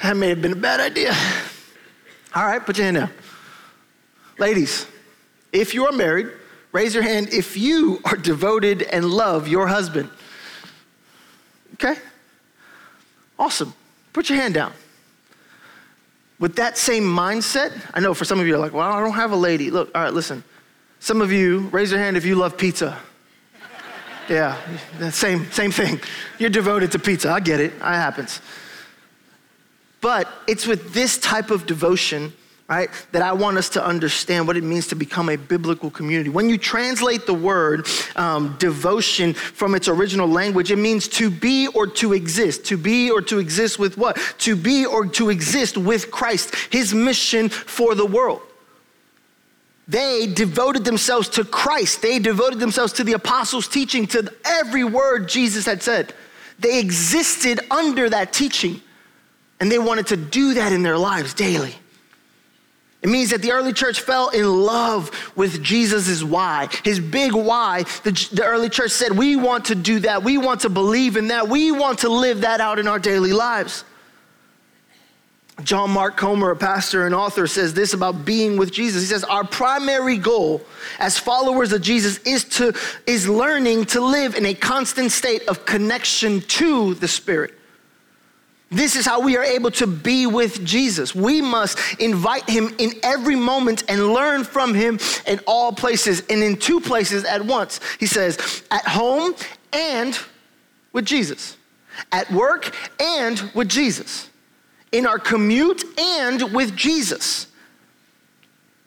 That 0.02 0.16
may 0.16 0.30
have 0.30 0.42
been 0.42 0.52
a 0.52 0.56
bad 0.56 0.80
idea. 0.80 1.14
All 2.34 2.44
right, 2.44 2.64
put 2.64 2.76
your 2.76 2.84
hand 2.84 2.96
down. 2.96 3.10
Ladies, 4.38 4.86
if 5.52 5.72
you 5.72 5.86
are 5.86 5.92
married 5.92 6.28
Raise 6.74 6.92
your 6.92 7.04
hand 7.04 7.28
if 7.32 7.56
you 7.56 8.00
are 8.04 8.16
devoted 8.16 8.82
and 8.82 9.04
love 9.04 9.46
your 9.46 9.68
husband. 9.68 10.10
Okay? 11.74 11.94
Awesome. 13.38 13.72
Put 14.12 14.28
your 14.28 14.40
hand 14.40 14.54
down. 14.54 14.72
With 16.40 16.56
that 16.56 16.76
same 16.76 17.04
mindset, 17.04 17.72
I 17.94 18.00
know 18.00 18.12
for 18.12 18.24
some 18.24 18.40
of 18.40 18.48
you 18.48 18.56
are 18.56 18.58
like, 18.58 18.72
well, 18.72 18.90
I 18.90 18.98
don't 18.98 19.12
have 19.12 19.30
a 19.30 19.36
lady. 19.36 19.70
Look, 19.70 19.92
all 19.94 20.02
right, 20.02 20.12
listen. 20.12 20.42
Some 20.98 21.20
of 21.20 21.30
you, 21.30 21.68
raise 21.68 21.92
your 21.92 22.00
hand 22.00 22.16
if 22.16 22.24
you 22.24 22.34
love 22.34 22.58
pizza. 22.58 22.98
Yeah, 24.28 24.58
same, 25.10 25.48
same 25.52 25.70
thing. 25.70 26.00
You're 26.40 26.50
devoted 26.50 26.90
to 26.90 26.98
pizza. 26.98 27.30
I 27.30 27.38
get 27.38 27.60
it. 27.60 27.72
It 27.72 27.82
happens. 27.82 28.40
But 30.00 30.26
it's 30.48 30.66
with 30.66 30.92
this 30.92 31.18
type 31.18 31.52
of 31.52 31.66
devotion 31.66 32.32
right? 32.68 32.88
That 33.12 33.22
I 33.22 33.32
want 33.32 33.58
us 33.58 33.68
to 33.70 33.84
understand 33.84 34.46
what 34.46 34.56
it 34.56 34.64
means 34.64 34.86
to 34.88 34.94
become 34.94 35.28
a 35.28 35.36
biblical 35.36 35.90
community. 35.90 36.30
When 36.30 36.48
you 36.48 36.56
translate 36.56 37.26
the 37.26 37.34
word 37.34 37.86
um, 38.16 38.56
devotion 38.58 39.34
from 39.34 39.74
its 39.74 39.86
original 39.86 40.26
language, 40.26 40.70
it 40.70 40.76
means 40.76 41.06
to 41.08 41.30
be 41.30 41.68
or 41.68 41.86
to 41.88 42.14
exist. 42.14 42.64
To 42.66 42.78
be 42.78 43.10
or 43.10 43.20
to 43.22 43.38
exist 43.38 43.78
with 43.78 43.98
what? 43.98 44.16
To 44.38 44.56
be 44.56 44.86
or 44.86 45.06
to 45.06 45.28
exist 45.28 45.76
with 45.76 46.10
Christ, 46.10 46.54
his 46.70 46.94
mission 46.94 47.48
for 47.50 47.94
the 47.94 48.06
world. 48.06 48.40
They 49.86 50.26
devoted 50.26 50.86
themselves 50.86 51.28
to 51.30 51.44
Christ. 51.44 52.00
They 52.00 52.18
devoted 52.18 52.58
themselves 52.58 52.94
to 52.94 53.04
the 53.04 53.12
apostles' 53.12 53.68
teaching, 53.68 54.06
to 54.08 54.32
every 54.46 54.84
word 54.84 55.28
Jesus 55.28 55.66
had 55.66 55.82
said. 55.82 56.14
They 56.58 56.80
existed 56.80 57.60
under 57.70 58.08
that 58.08 58.32
teaching, 58.32 58.80
and 59.60 59.70
they 59.70 59.78
wanted 59.78 60.06
to 60.06 60.16
do 60.16 60.54
that 60.54 60.72
in 60.72 60.82
their 60.82 60.96
lives 60.96 61.34
daily. 61.34 61.74
It 63.04 63.10
means 63.10 63.30
that 63.30 63.42
the 63.42 63.52
early 63.52 63.74
church 63.74 64.00
fell 64.00 64.30
in 64.30 64.46
love 64.46 65.10
with 65.36 65.62
Jesus' 65.62 66.24
why, 66.24 66.70
his 66.84 66.98
big 66.98 67.34
why. 67.34 67.82
The, 68.02 68.28
the, 68.32 68.44
early 68.44 68.70
church 68.70 68.92
said, 68.92 69.12
We 69.12 69.36
want 69.36 69.66
to 69.66 69.74
do 69.74 70.00
that. 70.00 70.22
We 70.22 70.38
want 70.38 70.60
to 70.60 70.70
believe 70.70 71.18
in 71.18 71.28
that. 71.28 71.46
We 71.46 71.70
want 71.70 71.98
to 71.98 72.08
live 72.08 72.40
that 72.40 72.62
out 72.62 72.78
in 72.78 72.88
our 72.88 72.98
daily 72.98 73.34
lives. 73.34 73.84
John 75.62 75.90
Mark 75.90 76.16
Comer, 76.16 76.52
a 76.52 76.56
pastor 76.56 77.04
and 77.04 77.14
author, 77.14 77.46
says 77.46 77.74
this 77.74 77.92
about 77.92 78.24
being 78.24 78.56
with 78.56 78.72
Jesus. 78.72 79.02
He 79.02 79.08
says, 79.08 79.22
Our 79.22 79.44
primary 79.44 80.16
goal 80.16 80.62
as 80.98 81.18
followers 81.18 81.74
of 81.74 81.82
Jesus 81.82 82.16
is, 82.20 82.44
to, 82.56 82.74
is 83.06 83.28
learning 83.28 83.84
to 83.86 84.00
live 84.00 84.34
in 84.34 84.46
a 84.46 84.54
constant 84.54 85.12
state 85.12 85.46
of 85.46 85.66
connection 85.66 86.40
to 86.40 86.94
the 86.94 87.06
Spirit. 87.06 87.52
This 88.70 88.96
is 88.96 89.06
how 89.06 89.20
we 89.20 89.36
are 89.36 89.44
able 89.44 89.70
to 89.72 89.86
be 89.86 90.26
with 90.26 90.64
Jesus. 90.64 91.14
We 91.14 91.40
must 91.40 91.78
invite 92.00 92.48
him 92.48 92.74
in 92.78 92.92
every 93.02 93.36
moment 93.36 93.84
and 93.88 94.12
learn 94.12 94.42
from 94.42 94.74
him 94.74 94.98
in 95.26 95.38
all 95.46 95.72
places 95.72 96.22
and 96.28 96.42
in 96.42 96.56
two 96.56 96.80
places 96.80 97.24
at 97.24 97.44
once. 97.44 97.78
He 98.00 98.06
says, 98.06 98.64
at 98.70 98.86
home 98.86 99.34
and 99.72 100.18
with 100.92 101.04
Jesus, 101.04 101.56
at 102.10 102.30
work 102.32 102.74
and 103.00 103.50
with 103.54 103.68
Jesus, 103.68 104.28
in 104.90 105.06
our 105.06 105.18
commute 105.18 105.84
and 105.98 106.52
with 106.52 106.74
Jesus. 106.74 107.46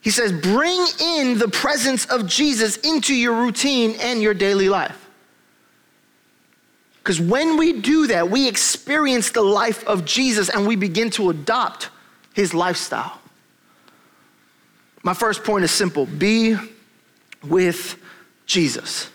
He 0.01 0.10
says, 0.10 0.31
bring 0.31 0.86
in 1.00 1.38
the 1.38 1.50
presence 1.50 2.05
of 2.05 2.27
Jesus 2.27 2.77
into 2.77 3.13
your 3.13 3.34
routine 3.34 3.96
and 4.00 4.22
your 4.22 4.34
daily 4.34 4.69
life. 4.69 5.06
Because 7.07 7.21
when 7.21 7.55
we 7.55 7.71
do 7.71 8.07
that, 8.07 8.29
we 8.29 8.49
experience 8.49 9.31
the 9.31 9.41
life 9.41 9.81
of 9.87 10.03
Jesus 10.03 10.49
and 10.49 10.67
we 10.67 10.75
begin 10.75 11.09
to 11.11 11.29
adopt 11.29 11.87
his 12.33 12.53
lifestyle. 12.53 13.21
My 15.03 15.13
first 15.13 15.45
point 15.45 15.63
is 15.63 15.71
simple 15.71 16.05
be 16.05 16.57
with 17.45 17.97
Jesus. 18.45 19.09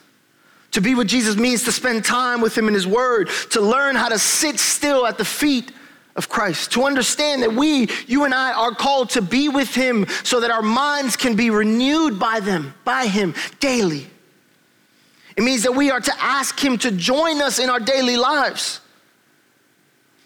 To 0.70 0.80
be 0.80 0.94
with 0.94 1.06
Jesus 1.06 1.36
means 1.36 1.64
to 1.64 1.72
spend 1.72 2.02
time 2.02 2.40
with 2.40 2.56
him 2.56 2.66
in 2.66 2.72
his 2.72 2.86
word, 2.86 3.28
to 3.50 3.60
learn 3.60 3.94
how 3.94 4.08
to 4.08 4.18
sit 4.18 4.58
still 4.58 5.06
at 5.06 5.18
the 5.18 5.24
feet 5.26 5.70
of 6.16 6.30
Christ, 6.30 6.72
to 6.72 6.84
understand 6.84 7.42
that 7.42 7.52
we, 7.52 7.90
you 8.06 8.24
and 8.24 8.32
I, 8.32 8.54
are 8.54 8.74
called 8.74 9.10
to 9.10 9.20
be 9.20 9.50
with 9.50 9.74
him 9.74 10.06
so 10.24 10.40
that 10.40 10.50
our 10.50 10.62
minds 10.62 11.14
can 11.14 11.36
be 11.36 11.50
renewed 11.50 12.18
by 12.18 12.40
them, 12.40 12.72
by 12.84 13.04
him 13.06 13.34
daily. 13.60 14.06
It 15.36 15.42
means 15.42 15.62
that 15.62 15.72
we 15.72 15.90
are 15.90 16.00
to 16.00 16.12
ask 16.22 16.58
Him 16.62 16.78
to 16.78 16.90
join 16.90 17.40
us 17.40 17.58
in 17.58 17.70
our 17.70 17.80
daily 17.80 18.16
lives. 18.16 18.80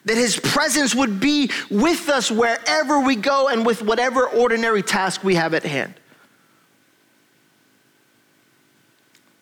That 0.05 0.17
His 0.17 0.39
presence 0.39 0.95
would 0.95 1.21
be 1.21 1.51
with 1.71 2.09
us 2.09 2.31
wherever 2.31 3.01
we 3.01 3.17
go 3.17 3.49
and 3.49 3.67
with 3.67 3.83
whatever 3.83 4.29
ordinary 4.29 4.83
task 4.83 5.23
we 5.25 5.35
have 5.35 5.55
at 5.55 5.65
hand. 5.65 5.95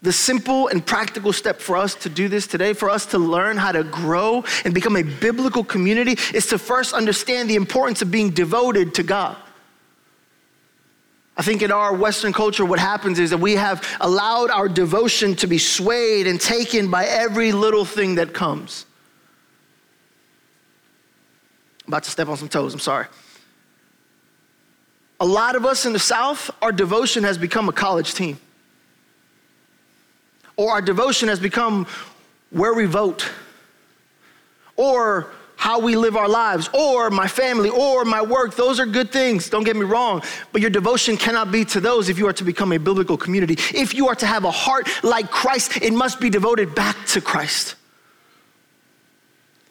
The 0.02 0.12
simple 0.12 0.68
and 0.68 0.84
practical 0.84 1.32
step 1.32 1.60
for 1.60 1.78
us 1.78 1.94
to 1.96 2.10
do 2.10 2.28
this 2.28 2.46
today, 2.46 2.74
for 2.74 2.90
us 2.90 3.06
to 3.06 3.18
learn 3.18 3.56
how 3.56 3.72
to 3.72 3.82
grow 3.82 4.44
and 4.66 4.74
become 4.74 4.96
a 4.96 5.02
biblical 5.02 5.64
community, 5.64 6.18
is 6.34 6.46
to 6.48 6.58
first 6.58 6.92
understand 6.92 7.48
the 7.48 7.54
importance 7.54 8.02
of 8.02 8.10
being 8.10 8.28
devoted 8.28 8.94
to 8.96 9.02
God. 9.02 9.36
I 11.36 11.42
think 11.42 11.62
in 11.62 11.72
our 11.72 11.92
Western 11.92 12.32
culture, 12.32 12.64
what 12.64 12.78
happens 12.78 13.18
is 13.18 13.30
that 13.30 13.38
we 13.38 13.54
have 13.54 13.84
allowed 14.00 14.50
our 14.50 14.68
devotion 14.68 15.34
to 15.36 15.46
be 15.46 15.58
swayed 15.58 16.26
and 16.26 16.40
taken 16.40 16.90
by 16.90 17.06
every 17.06 17.50
little 17.50 17.84
thing 17.84 18.14
that 18.16 18.32
comes. 18.32 18.86
I'm 21.84 21.92
about 21.92 22.04
to 22.04 22.10
step 22.10 22.28
on 22.28 22.36
some 22.36 22.48
toes, 22.48 22.72
I'm 22.72 22.80
sorry. 22.80 23.06
A 25.20 25.26
lot 25.26 25.56
of 25.56 25.64
us 25.64 25.86
in 25.86 25.92
the 25.92 25.98
South, 25.98 26.50
our 26.62 26.72
devotion 26.72 27.24
has 27.24 27.36
become 27.36 27.68
a 27.68 27.72
college 27.72 28.14
team. 28.14 28.38
Or 30.56 30.70
our 30.72 30.82
devotion 30.82 31.28
has 31.28 31.40
become 31.40 31.86
where 32.50 32.74
we 32.74 32.86
vote. 32.86 33.28
Or 34.76 35.32
how 35.56 35.78
we 35.78 35.96
live 35.96 36.16
our 36.16 36.28
lives, 36.28 36.68
or 36.72 37.10
my 37.10 37.26
family, 37.26 37.70
or 37.70 38.04
my 38.04 38.20
work. 38.22 38.54
Those 38.54 38.80
are 38.80 38.86
good 38.86 39.10
things, 39.10 39.48
don't 39.48 39.64
get 39.64 39.76
me 39.76 39.84
wrong. 39.84 40.22
But 40.52 40.60
your 40.60 40.70
devotion 40.70 41.16
cannot 41.16 41.50
be 41.50 41.64
to 41.66 41.80
those 41.80 42.08
if 42.08 42.18
you 42.18 42.26
are 42.26 42.32
to 42.34 42.44
become 42.44 42.72
a 42.72 42.78
biblical 42.78 43.16
community. 43.16 43.54
If 43.74 43.94
you 43.94 44.08
are 44.08 44.14
to 44.16 44.26
have 44.26 44.44
a 44.44 44.50
heart 44.50 44.88
like 45.02 45.30
Christ, 45.30 45.82
it 45.82 45.92
must 45.92 46.20
be 46.20 46.30
devoted 46.30 46.74
back 46.74 46.96
to 47.06 47.20
Christ. 47.20 47.76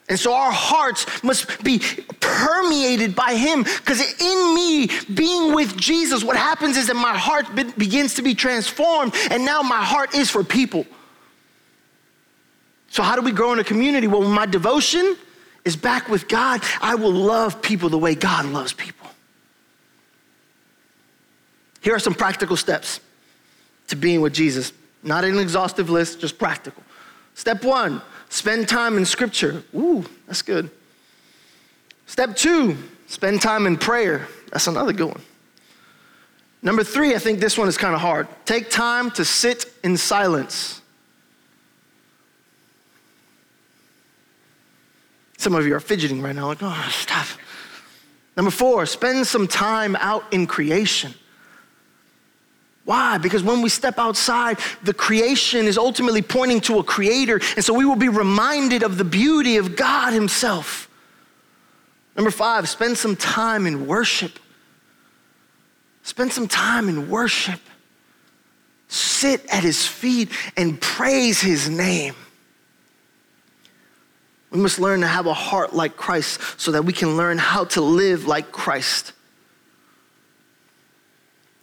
And 0.10 0.20
so 0.20 0.34
our 0.34 0.52
hearts 0.52 1.24
must 1.24 1.64
be 1.64 1.80
permeated 2.20 3.16
by 3.16 3.36
Him 3.36 3.64
because 3.64 4.02
in 4.02 4.56
me 4.56 4.90
being 5.14 5.56
with 5.56 5.78
Jesus, 5.78 6.24
what 6.24 6.36
happens 6.36 6.76
is 6.76 6.88
that 6.88 6.96
my 6.96 7.18
heart 7.18 7.56
be- 7.56 7.64
begins 7.64 8.16
to 8.16 8.22
be 8.22 8.36
transformed, 8.36 9.14
and 9.32 9.46
now 9.46 9.62
my 9.62 9.82
heart 9.82 10.14
is 10.14 10.30
for 10.30 10.44
people. 10.44 10.86
So, 12.90 13.02
how 13.02 13.16
do 13.16 13.22
we 13.22 13.32
grow 13.32 13.54
in 13.54 13.60
a 13.60 13.64
community? 13.64 14.08
Well, 14.08 14.22
my 14.22 14.46
devotion 14.46 15.18
is 15.66 15.76
back 15.76 16.10
with 16.10 16.28
God, 16.28 16.62
I 16.82 16.96
will 16.96 17.12
love 17.12 17.62
people 17.62 17.90
the 17.90 17.98
way 17.98 18.16
God 18.16 18.46
loves 18.46 18.74
people. 18.74 19.10
Here 21.82 21.96
are 21.96 22.00
some 22.00 22.14
practical 22.14 22.56
steps 22.56 23.00
to 23.88 23.96
being 23.96 24.22
with 24.22 24.34
Jesus. 24.34 24.72
Not 25.04 25.26
an 25.26 25.38
exhaustive 25.38 25.90
list, 25.90 26.22
just 26.22 26.38
practical. 26.38 26.82
Step 27.36 27.64
one, 27.64 28.02
spend 28.30 28.70
time 28.70 28.98
in 28.98 29.06
scripture. 29.06 29.64
Ooh, 29.76 30.06
that's 30.28 30.42
good. 30.42 30.70
Step 32.06 32.36
two, 32.36 32.78
spend 33.08 33.42
time 33.42 33.68
in 33.68 33.78
prayer. 33.78 34.28
That's 34.52 34.68
another 34.68 34.94
good 34.94 35.08
one. 35.08 35.22
Number 36.62 36.84
three, 36.84 37.14
I 37.14 37.20
think 37.20 37.40
this 37.40 37.58
one 37.58 37.68
is 37.68 37.78
kind 37.78 37.94
of 37.94 38.00
hard. 38.00 38.28
Take 38.46 38.70
time 38.70 39.12
to 39.12 39.26
sit 39.26 39.66
in 39.84 39.98
silence. 39.98 40.82
Some 45.44 45.56
of 45.56 45.68
you 45.68 45.76
are 45.76 45.82
fidgeting 45.82 46.22
right 46.22 46.34
now, 46.34 46.48
like, 46.48 46.60
oh, 46.62 46.88
stop. 46.90 47.28
Number 48.38 48.50
four, 48.50 48.86
spend 48.86 49.28
some 49.28 49.46
time 49.46 49.98
out 49.98 50.24
in 50.32 50.48
creation. 50.48 51.14
Why? 52.86 53.18
Because 53.18 53.44
when 53.44 53.62
we 53.62 53.68
step 53.68 54.00
outside, 54.00 54.58
the 54.84 54.94
creation 54.94 55.66
is 55.66 55.78
ultimately 55.78 56.22
pointing 56.22 56.62
to 56.62 56.80
a 56.80 56.84
creator. 56.84 57.42
And 57.58 57.66
so 57.66 57.74
we 57.74 57.84
will 57.84 57.98
be 57.98 58.08
reminded 58.08 58.84
of 58.84 58.98
the 58.98 59.04
beauty 59.04 59.58
of 59.58 59.76
God 59.76 60.14
Himself. 60.14 60.90
Number 62.16 62.32
five, 62.32 62.70
spend 62.70 62.98
some 62.98 63.18
time 63.18 63.68
in 63.68 63.86
worship. 63.86 64.40
Spend 66.04 66.32
some 66.32 66.48
time 66.48 66.88
in 66.88 67.10
worship. 67.10 67.60
Sit 68.88 69.46
at 69.48 69.62
His 69.62 69.86
feet 69.86 70.30
and 70.56 70.80
praise 70.80 71.42
His 71.42 71.68
name. 71.70 72.16
We 74.54 74.60
must 74.60 74.80
learn 74.80 75.02
to 75.02 75.08
have 75.08 75.26
a 75.26 75.34
heart 75.34 75.74
like 75.74 75.98
Christ 75.98 76.40
so 76.62 76.72
that 76.72 76.86
we 76.86 76.94
can 76.94 77.18
learn 77.18 77.40
how 77.40 77.66
to 77.66 77.82
live 77.82 78.28
like 78.28 78.52
Christ. 78.52 79.12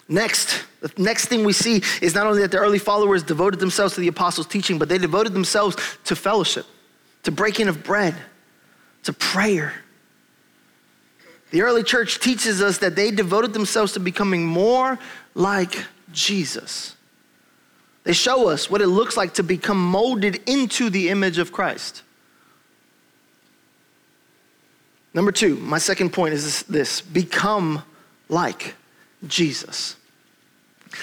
Next, 0.09 0.65
the 0.81 0.91
next 0.99 1.27
thing 1.27 1.45
we 1.45 1.53
see 1.53 1.85
is 2.03 2.17
not 2.17 2.27
only 2.27 2.43
that 2.43 2.51
the 2.51 2.59
early 2.59 2.81
followers 2.81 3.23
devoted 3.23 3.61
themselves 3.61 3.95
to 3.95 4.01
the 4.01 4.09
apostles' 4.09 4.49
teaching, 4.49 4.77
but 4.77 4.89
they 4.89 4.99
devoted 4.99 5.35
themselves 5.35 5.77
to 6.07 6.17
fellowship, 6.17 6.67
to 7.23 7.31
breaking 7.31 7.69
of 7.69 7.85
bread, 7.85 8.17
to 9.05 9.13
prayer. 9.13 9.73
The 11.53 11.63
early 11.63 11.85
church 11.85 12.19
teaches 12.19 12.61
us 12.61 12.79
that 12.79 12.97
they 12.97 13.13
devoted 13.13 13.53
themselves 13.53 13.93
to 13.93 14.01
becoming 14.01 14.45
more 14.45 14.99
like 15.35 15.85
Jesus. 16.11 16.97
They 18.03 18.15
show 18.15 18.49
us 18.49 18.69
what 18.69 18.83
it 18.83 18.89
looks 18.89 19.17
like 19.17 19.35
to 19.35 19.45
become 19.45 19.81
molded 19.81 20.43
into 20.49 20.91
the 20.91 21.11
image 21.11 21.39
of 21.39 21.53
Christ. 21.53 22.03
Number 25.13 25.33
two, 25.33 25.57
my 25.57 25.79
second 25.79 26.13
point 26.13 26.35
is 26.35 26.45
this, 26.45 26.63
this 26.63 27.01
become 27.01 27.83
like 28.29 28.75
Jesus. 29.27 29.97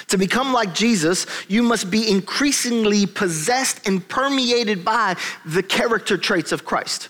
To 0.07 0.17
become 0.17 0.53
like 0.53 0.73
Jesus, 0.73 1.25
you 1.47 1.63
must 1.63 1.89
be 1.89 2.09
increasingly 2.09 3.05
possessed 3.05 3.87
and 3.87 4.05
permeated 4.07 4.83
by 4.83 5.15
the 5.45 5.63
character 5.63 6.17
traits 6.17 6.51
of 6.51 6.65
Christ. 6.65 7.09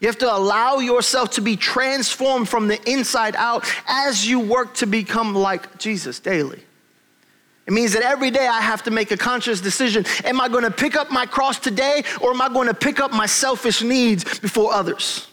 You 0.00 0.08
have 0.08 0.18
to 0.18 0.36
allow 0.36 0.78
yourself 0.78 1.30
to 1.32 1.40
be 1.40 1.56
transformed 1.56 2.48
from 2.48 2.68
the 2.68 2.78
inside 2.90 3.36
out 3.36 3.64
as 3.86 4.28
you 4.28 4.40
work 4.40 4.74
to 4.74 4.86
become 4.86 5.34
like 5.34 5.78
Jesus 5.78 6.20
daily. 6.20 6.62
It 7.66 7.72
means 7.72 7.94
that 7.94 8.02
every 8.02 8.30
day 8.30 8.46
I 8.46 8.60
have 8.60 8.82
to 8.82 8.90
make 8.90 9.10
a 9.10 9.16
conscious 9.16 9.60
decision. 9.60 10.04
Am 10.24 10.40
I 10.40 10.48
going 10.48 10.64
to 10.64 10.70
pick 10.70 10.96
up 10.96 11.10
my 11.10 11.24
cross 11.24 11.58
today 11.58 12.04
or 12.20 12.30
am 12.30 12.42
I 12.42 12.48
going 12.48 12.68
to 12.68 12.74
pick 12.74 13.00
up 13.00 13.12
my 13.12 13.26
selfish 13.26 13.82
needs 13.82 14.38
before 14.38 14.72
others? 14.72 15.28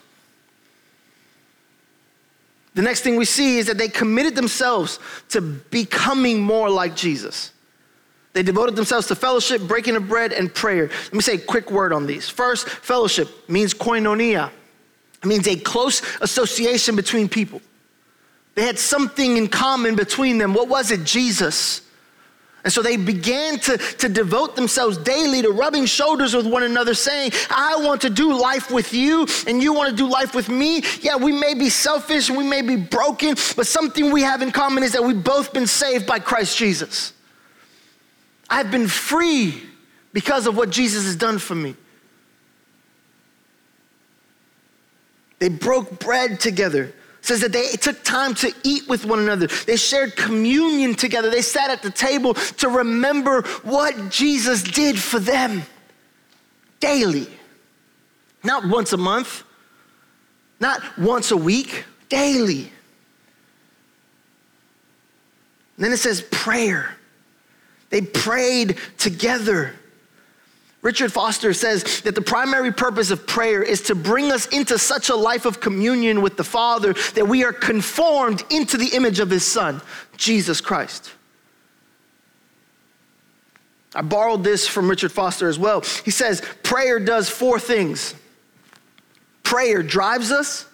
The 2.74 2.82
next 2.82 3.02
thing 3.02 3.18
we 3.18 3.26
see 3.26 3.58
is 3.58 3.68
that 3.68 3.78
they 3.78 3.90
committed 3.90 4.36
themselves 4.36 5.00
to 5.30 5.42
becoming 5.42 6.42
more 6.42 6.70
like 6.70 6.96
Jesus. 6.96 7.52
They 8.34 8.44
devoted 8.44 8.78
themselves 8.78 9.08
to 9.08 9.16
fellowship, 9.16 9.62
breaking 9.64 9.98
of 9.98 10.08
bread, 10.08 10.32
and 10.32 10.54
prayer. 10.54 10.88
Let 10.88 11.14
me 11.14 11.20
say 11.20 11.36
a 11.36 11.38
quick 11.38 11.70
word 11.70 11.92
on 11.92 12.08
these. 12.08 12.30
First, 12.30 12.70
fellowship 12.70 13.28
means 13.50 13.74
koinonia, 13.74 14.50
it 15.22 15.26
means 15.26 15.48
a 15.48 15.58
close 15.58 16.02
association 16.22 16.96
between 16.96 17.28
people. 17.28 17.62
They 18.56 18.66
had 18.66 18.80
something 18.80 19.38
in 19.38 19.48
common 19.50 19.96
between 19.96 20.38
them. 20.38 20.54
What 20.54 20.68
was 20.68 20.92
it? 20.92 21.04
Jesus. 21.04 21.82
And 22.64 22.72
so 22.72 22.82
they 22.82 22.96
began 22.96 23.58
to, 23.60 23.78
to 23.78 24.08
devote 24.08 24.56
themselves 24.56 24.98
daily 24.98 25.42
to 25.42 25.50
rubbing 25.50 25.86
shoulders 25.86 26.36
with 26.36 26.46
one 26.46 26.64
another, 26.64 26.94
saying, 26.94 27.32
I 27.50 27.78
want 27.78 28.02
to 28.02 28.10
do 28.10 28.40
life 28.40 28.70
with 28.70 28.94
you, 28.94 29.26
and 29.48 29.64
you 29.64 29.74
want 29.74 29.90
to 29.90 29.96
do 29.96 30.08
life 30.08 30.36
with 30.36 30.48
me. 30.48 30.84
Yeah, 31.02 31.16
we 31.16 31.32
may 31.32 31.56
be 31.56 31.70
selfish 31.70 32.30
we 32.30 32.48
may 32.48 32.62
be 32.62 32.76
broken, 32.76 33.36
but 33.56 33.68
something 33.68 34.12
we 34.12 34.22
have 34.22 34.42
in 34.42 34.52
common 34.52 34.84
is 34.84 34.92
that 34.94 35.04
we've 35.04 35.24
both 35.24 35.54
been 35.54 35.68
saved 35.68 36.06
by 36.06 36.20
Christ 36.20 36.58
Jesus. 36.58 37.14
I've 38.50 38.70
been 38.70 38.88
free 38.88 39.64
because 40.14 40.46
of 40.46 40.56
what 40.56 40.70
Jesus 40.70 41.06
has 41.06 41.16
done 41.16 41.40
for 41.40 41.56
me. 41.56 41.76
They 45.40 45.50
broke 45.50 46.00
bread 46.00 46.40
together 46.40 46.94
says 47.22 47.42
that 47.42 47.52
they 47.52 47.68
took 47.72 48.04
time 48.04 48.34
to 48.36 48.54
eat 48.64 48.88
with 48.88 49.06
one 49.06 49.20
another. 49.20 49.48
They 49.48 49.78
shared 49.78 50.16
communion 50.16 50.96
together. 50.96 51.30
They 51.30 51.42
sat 51.42 51.70
at 51.70 51.82
the 51.82 51.92
table 51.92 52.34
to 52.34 52.70
remember 52.70 53.44
what 53.64 54.10
Jesus 54.10 54.64
did 54.64 55.00
for 55.00 55.20
them 55.20 55.64
daily. 56.80 57.28
Not 58.44 58.68
once 58.68 58.92
a 58.92 58.98
month, 58.98 59.44
not 60.60 60.82
once 60.98 61.32
a 61.32 61.38
week, 61.38 61.86
daily. 62.10 62.72
And 65.76 65.86
then 65.86 65.92
it 65.92 65.98
says 65.98 66.22
prayer. 66.32 66.96
They 67.90 68.02
prayed 68.02 68.78
together. 68.98 69.76
Richard 70.82 71.14
Foster 71.14 71.54
says 71.54 72.02
that 72.02 72.16
the 72.16 72.22
primary 72.22 72.72
purpose 72.72 73.12
of 73.12 73.28
prayer 73.28 73.62
is 73.62 73.82
to 73.84 73.96
bring 73.96 74.32
us 74.32 74.48
into 74.48 74.80
such 74.80 75.10
a 75.10 75.16
life 75.16 75.46
of 75.46 75.60
communion 75.60 76.22
with 76.22 76.38
the 76.38 76.44
Father 76.44 76.94
that 77.14 77.28
we 77.28 77.44
are 77.44 77.54
conformed 77.54 78.44
into 78.50 78.78
the 78.78 78.96
image 78.96 79.20
of 79.20 79.30
His 79.30 79.46
Son, 79.46 79.82
Jesus 80.18 80.60
Christ. 80.60 81.12
I 83.94 84.02
borrowed 84.02 84.44
this 84.44 84.68
from 84.68 84.90
Richard 84.90 85.12
Foster 85.12 85.48
as 85.48 85.60
well. 85.60 85.82
He 86.04 86.12
says, 86.12 86.42
prayer 86.64 87.00
does 87.00 87.30
four 87.30 87.60
things 87.60 88.16
prayer 89.44 89.84
drives 89.84 90.32
us, 90.32 90.66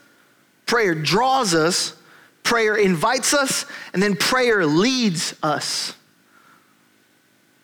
prayer 0.68 0.94
draws 0.94 1.56
us, 1.56 1.96
prayer 2.44 2.76
invites 2.76 3.34
us, 3.34 3.66
and 3.92 4.04
then 4.04 4.16
prayer 4.16 4.66
leads 4.68 5.34
us. 5.42 5.96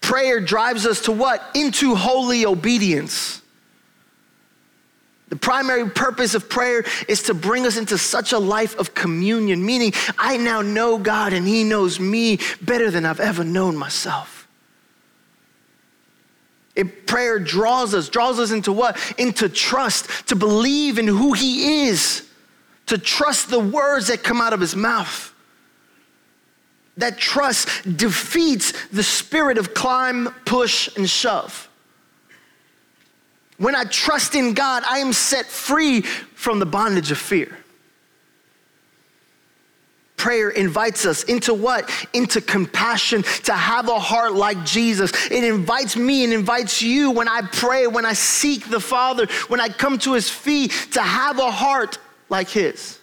Prayer 0.04 0.42
drives 0.42 0.86
us 0.86 1.00
to 1.04 1.13
what? 1.13 1.42
Into 1.56 1.96
holy 1.96 2.46
obedience. 2.46 3.42
The 5.30 5.38
primary 5.38 5.89
purpose 5.89 6.36
of 6.36 6.50
prayer 6.50 6.84
is 7.08 7.24
to 7.24 7.34
bring 7.34 7.66
us 7.66 7.78
into 7.78 7.98
such 7.98 8.34
a 8.34 8.38
life 8.38 8.78
of 8.78 8.94
communion, 8.94 9.66
meaning 9.66 9.94
I 10.18 10.36
now 10.36 10.62
know 10.62 10.98
God 10.98 11.32
and 11.32 11.48
He 11.48 11.63
knows 11.63 12.02
me 12.02 12.39
better 12.62 12.92
than 12.92 13.06
I've 13.06 13.22
ever 13.22 13.46
known 13.46 13.78
myself. 13.78 14.46
It, 16.76 17.08
prayer 17.08 17.39
draws 17.39 17.94
us, 17.94 18.10
draws 18.10 18.39
us 18.39 18.52
into 18.52 18.74
what? 18.74 18.98
Into 19.18 19.48
trust, 19.48 20.28
to 20.28 20.36
believe 20.36 21.00
in 21.00 21.08
who 21.08 21.32
He 21.32 21.86
is, 21.86 22.28
to 22.88 22.98
trust 22.98 23.50
the 23.50 23.60
words 23.60 24.08
that 24.08 24.22
come 24.22 24.42
out 24.42 24.52
of 24.52 24.60
His 24.60 24.76
mouth. 24.76 25.33
That 26.98 27.18
trust 27.18 27.98
defeats 27.98 28.74
the 28.88 29.04
spirit 29.04 29.58
of 29.58 29.74
climb, 29.74 30.34
push, 30.46 30.96
and 30.96 31.10
shove. 31.10 31.70
When 33.58 33.76
I 33.76 33.86
trust 33.86 34.36
in 34.36 34.54
God, 34.54 34.84
I 34.86 35.00
am 35.00 35.14
set 35.14 35.46
free 35.46 36.02
from 36.02 36.60
the 36.60 36.66
bondage 36.66 37.12
of 37.12 37.18
fear. 37.18 37.58
Prayer 40.18 40.50
invites 40.50 41.06
us 41.06 41.24
into 41.24 41.54
what? 41.54 41.90
Into 42.14 42.40
compassion, 42.40 43.24
to 43.44 43.54
have 43.54 43.90
a 43.90 44.00
heart 44.00 44.34
like 44.34 44.64
Jesus. 44.64 45.12
It 45.30 45.44
invites 45.44 45.98
me 45.98 46.24
and 46.24 46.32
invites 46.32 46.82
you 46.82 47.12
when 47.12 47.28
I 47.28 47.42
pray, 47.42 47.88
when 47.88 48.06
I 48.06 48.14
seek 48.14 48.70
the 48.70 48.80
Father, 48.80 49.28
when 49.48 49.60
I 49.60 49.70
come 49.70 49.98
to 50.00 50.14
his 50.14 50.30
feet, 50.30 50.72
to 50.92 51.02
have 51.02 51.40
a 51.40 51.52
heart 51.52 51.98
like 52.30 52.50
his, 52.50 53.00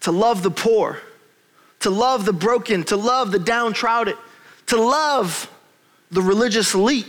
to 0.00 0.10
love 0.10 0.42
the 0.42 0.50
poor 0.50 1.00
to 1.80 1.90
love 1.90 2.24
the 2.24 2.32
broken, 2.32 2.84
to 2.84 2.96
love 2.96 3.32
the 3.32 3.38
downtrodden, 3.38 4.14
to 4.66 4.80
love 4.80 5.50
the 6.10 6.22
religious 6.22 6.74
elite, 6.74 7.08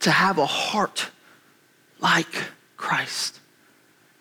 to 0.00 0.10
have 0.10 0.38
a 0.38 0.46
heart 0.46 1.08
like 2.00 2.44
Christ. 2.76 3.40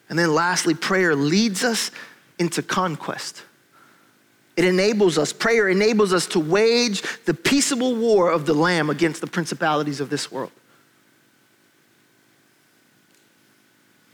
And 0.10 0.17
then 0.17 0.34
lastly, 0.34 0.74
prayer 0.74 1.15
leads 1.15 1.63
us 1.63 1.91
into 2.39 2.62
conquest. 2.62 3.43
It 4.56 4.65
enables 4.65 5.20
us, 5.20 5.32
prayer 5.34 5.70
enables 5.70 6.13
us 6.13 6.26
to 6.28 6.39
wage 6.39 7.04
the 7.26 7.34
peaceable 7.34 7.96
war 7.96 8.32
of 8.32 8.48
the 8.48 8.56
Lamb 8.56 8.89
against 8.89 9.22
the 9.22 9.28
principalities 9.28 10.02
of 10.02 10.10
this 10.10 10.32
world. 10.32 10.52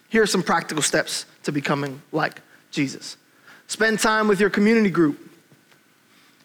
Here 0.10 0.22
are 0.22 0.28
some 0.28 0.44
practical 0.44 0.84
steps 0.84 1.26
to 1.44 1.52
becoming 1.52 2.02
like 2.12 2.42
Jesus. 2.72 3.18
Spend 3.74 4.00
time 4.00 4.28
with 4.28 4.40
your 4.40 4.52
community 4.52 4.92
group. 4.92 5.18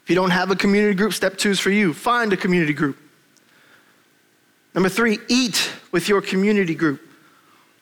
If 0.03 0.09
you 0.09 0.15
don't 0.15 0.31
have 0.31 0.51
a 0.51 0.57
community 0.57 0.95
group, 0.95 1.13
step 1.13 1.37
two 1.37 1.51
is 1.51 1.61
for 1.61 1.69
you. 1.69 1.93
Find 1.93 2.33
a 2.33 2.39
community 2.39 2.73
group. 2.73 2.97
Number 4.73 4.89
three, 4.89 5.19
eat 5.29 5.71
with 5.93 6.09
your 6.09 6.23
community 6.23 6.75
group. 6.75 7.03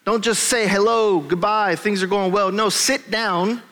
Don't 0.05 0.25
just 0.25 0.49
say 0.49 0.67
hello, 0.67 1.21
goodbye, 1.21 1.77
things 1.77 2.03
are 2.03 2.09
going 2.09 2.33
well. 2.33 2.51
No, 2.51 2.69
sit 2.71 3.09
down 3.09 3.63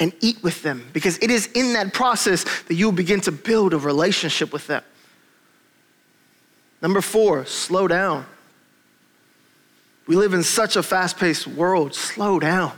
and 0.00 0.12
eat 0.20 0.42
with 0.42 0.64
them 0.64 0.84
because 0.92 1.16
it 1.18 1.30
is 1.30 1.46
in 1.54 1.74
that 1.74 1.92
process 1.92 2.42
that 2.62 2.74
you'll 2.74 2.90
begin 2.90 3.20
to 3.20 3.30
build 3.30 3.74
a 3.74 3.78
relationship 3.78 4.52
with 4.52 4.66
them. 4.66 4.82
Number 6.82 7.00
four, 7.00 7.46
slow 7.46 7.86
down. 7.86 8.26
We 10.08 10.16
live 10.16 10.34
in 10.34 10.42
such 10.42 10.74
a 10.74 10.82
fast 10.82 11.18
paced 11.18 11.46
world. 11.46 11.94
Slow 11.94 12.40
down. 12.40 12.72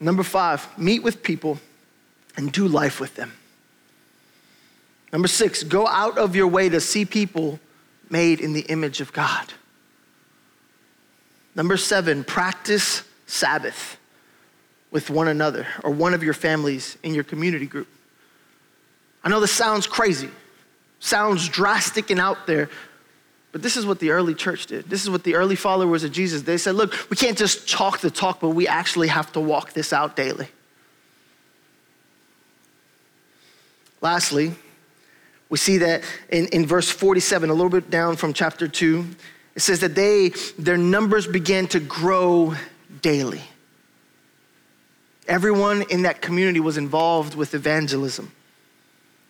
Number 0.00 0.22
five, 0.22 0.66
meet 0.78 1.02
with 1.02 1.22
people 1.22 1.58
and 2.36 2.52
do 2.52 2.68
life 2.68 3.00
with 3.00 3.16
them. 3.16 3.32
Number 5.12 5.28
six, 5.28 5.62
go 5.62 5.86
out 5.86 6.18
of 6.18 6.36
your 6.36 6.46
way 6.46 6.68
to 6.68 6.80
see 6.80 7.04
people 7.04 7.58
made 8.10 8.40
in 8.40 8.52
the 8.52 8.60
image 8.62 9.00
of 9.00 9.12
God. 9.12 9.52
Number 11.54 11.76
seven, 11.76 12.24
practice 12.24 13.02
Sabbath 13.26 13.98
with 14.90 15.10
one 15.10 15.28
another 15.28 15.66
or 15.82 15.90
one 15.90 16.14
of 16.14 16.22
your 16.22 16.34
families 16.34 16.96
in 17.02 17.14
your 17.14 17.24
community 17.24 17.66
group. 17.66 17.88
I 19.24 19.28
know 19.28 19.40
this 19.40 19.52
sounds 19.52 19.86
crazy, 19.86 20.30
sounds 21.00 21.48
drastic 21.48 22.10
and 22.10 22.20
out 22.20 22.46
there, 22.46 22.70
but 23.58 23.64
this 23.64 23.76
is 23.76 23.84
what 23.84 23.98
the 23.98 24.10
early 24.10 24.36
church 24.36 24.66
did. 24.66 24.88
This 24.88 25.02
is 25.02 25.10
what 25.10 25.24
the 25.24 25.34
early 25.34 25.56
followers 25.56 26.04
of 26.04 26.12
Jesus, 26.12 26.42
they 26.42 26.58
said, 26.58 26.76
look, 26.76 27.10
we 27.10 27.16
can't 27.16 27.36
just 27.36 27.68
talk 27.68 27.98
the 27.98 28.08
talk, 28.08 28.38
but 28.38 28.50
we 28.50 28.68
actually 28.68 29.08
have 29.08 29.32
to 29.32 29.40
walk 29.40 29.72
this 29.72 29.92
out 29.92 30.14
daily. 30.14 30.46
Lastly, 34.00 34.54
we 35.48 35.58
see 35.58 35.78
that 35.78 36.04
in, 36.28 36.46
in 36.52 36.66
verse 36.66 36.88
47, 36.88 37.50
a 37.50 37.52
little 37.52 37.68
bit 37.68 37.90
down 37.90 38.14
from 38.14 38.32
chapter 38.32 38.68
2, 38.68 39.04
it 39.56 39.60
says 39.60 39.80
that 39.80 39.96
they, 39.96 40.28
their 40.56 40.78
numbers 40.78 41.26
began 41.26 41.66
to 41.66 41.80
grow 41.80 42.54
daily. 43.02 43.42
Everyone 45.26 45.82
in 45.90 46.02
that 46.02 46.22
community 46.22 46.60
was 46.60 46.78
involved 46.78 47.34
with 47.34 47.54
evangelism. 47.54 48.30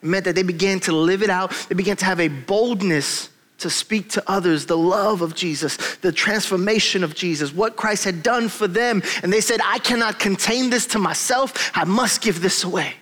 It 0.03 0.07
meant 0.07 0.27
that 0.27 0.35
they 0.35 0.43
began 0.43 0.81
to 0.81 0.93
live 0.93 1.23
it 1.23 1.31
out, 1.31 1.53
they 1.71 1.75
began 1.75 1.97
to 1.97 2.05
have 2.05 2.21
a 2.21 2.29
boldness 2.29 3.31
to 3.59 3.69
speak 3.69 4.09
to 4.11 4.23
others 4.27 4.67
the 4.67 4.77
love 4.77 5.21
of 5.21 5.35
Jesus, 5.35 5.77
the 5.97 6.13
transformation 6.13 7.03
of 7.05 7.15
Jesus, 7.15 7.53
what 7.53 7.77
Christ 7.77 8.05
had 8.05 8.23
done 8.23 8.49
for 8.49 8.69
them. 8.69 9.03
And 9.23 9.33
they 9.33 9.41
said, 9.41 9.61
I 9.65 9.79
cannot 9.81 10.19
contain 10.19 10.71
this 10.71 10.87
to 10.89 10.99
myself, 10.99 11.71
I 11.75 11.85
must 11.85 12.23
give 12.23 12.41
this 12.41 12.65
away. 12.65 12.95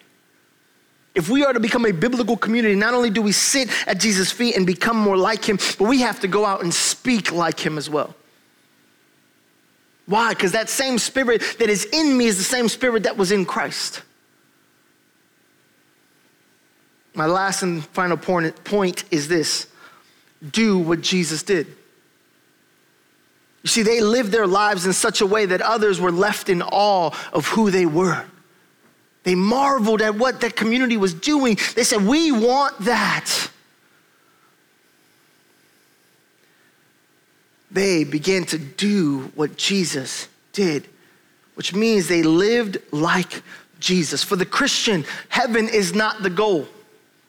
If 1.14 1.30
we 1.30 1.44
are 1.44 1.52
to 1.54 1.60
become 1.60 1.86
a 1.86 1.92
biblical 1.92 2.36
community, 2.36 2.74
not 2.74 2.92
only 2.92 3.08
do 3.08 3.22
we 3.22 3.32
sit 3.32 3.70
at 3.88 3.98
Jesus' 3.98 4.30
feet 4.30 4.54
and 4.54 4.66
become 4.66 4.98
more 4.98 5.16
like 5.16 5.44
him, 5.46 5.56
but 5.78 5.88
we 5.88 6.02
have 6.02 6.20
to 6.20 6.28
go 6.28 6.44
out 6.44 6.62
and 6.62 6.72
speak 6.72 7.32
like 7.32 7.58
him 7.58 7.78
as 7.78 7.88
well. 7.88 8.14
Why? 10.04 10.34
Because 10.34 10.52
that 10.52 10.68
same 10.68 10.98
spirit 10.98 11.42
that 11.58 11.68
is 11.68 11.86
in 11.86 12.16
me 12.16 12.26
is 12.26 12.36
the 12.36 12.44
same 12.44 12.68
spirit 12.68 13.04
that 13.04 13.16
was 13.16 13.32
in 13.32 13.46
Christ. 13.46 14.02
My 17.14 17.26
last 17.26 17.62
and 17.62 17.84
final 17.86 18.18
point 18.18 19.04
is 19.10 19.26
this 19.26 19.68
do 20.52 20.78
what 20.78 21.00
Jesus 21.00 21.42
did. 21.42 21.66
You 23.66 23.68
see, 23.68 23.82
they 23.82 24.00
lived 24.00 24.30
their 24.30 24.46
lives 24.46 24.86
in 24.86 24.92
such 24.92 25.20
a 25.20 25.26
way 25.26 25.46
that 25.46 25.60
others 25.60 26.00
were 26.00 26.12
left 26.12 26.48
in 26.48 26.62
awe 26.62 27.10
of 27.32 27.48
who 27.48 27.70
they 27.70 27.84
were. 27.84 28.24
They 29.24 29.34
marveled 29.34 30.02
at 30.02 30.14
what 30.14 30.40
that 30.42 30.54
community 30.54 30.96
was 30.96 31.12
doing. 31.12 31.58
They 31.74 31.82
said, 31.82 32.06
We 32.06 32.30
want 32.30 32.78
that. 32.84 33.50
They 37.72 38.04
began 38.04 38.44
to 38.44 38.58
do 38.58 39.32
what 39.34 39.56
Jesus 39.56 40.28
did, 40.52 40.86
which 41.56 41.74
means 41.74 42.06
they 42.06 42.22
lived 42.22 42.78
like 42.92 43.42
Jesus. 43.80 44.22
For 44.22 44.36
the 44.36 44.46
Christian, 44.46 45.04
heaven 45.28 45.68
is 45.68 45.92
not 45.92 46.22
the 46.22 46.30
goal. 46.30 46.68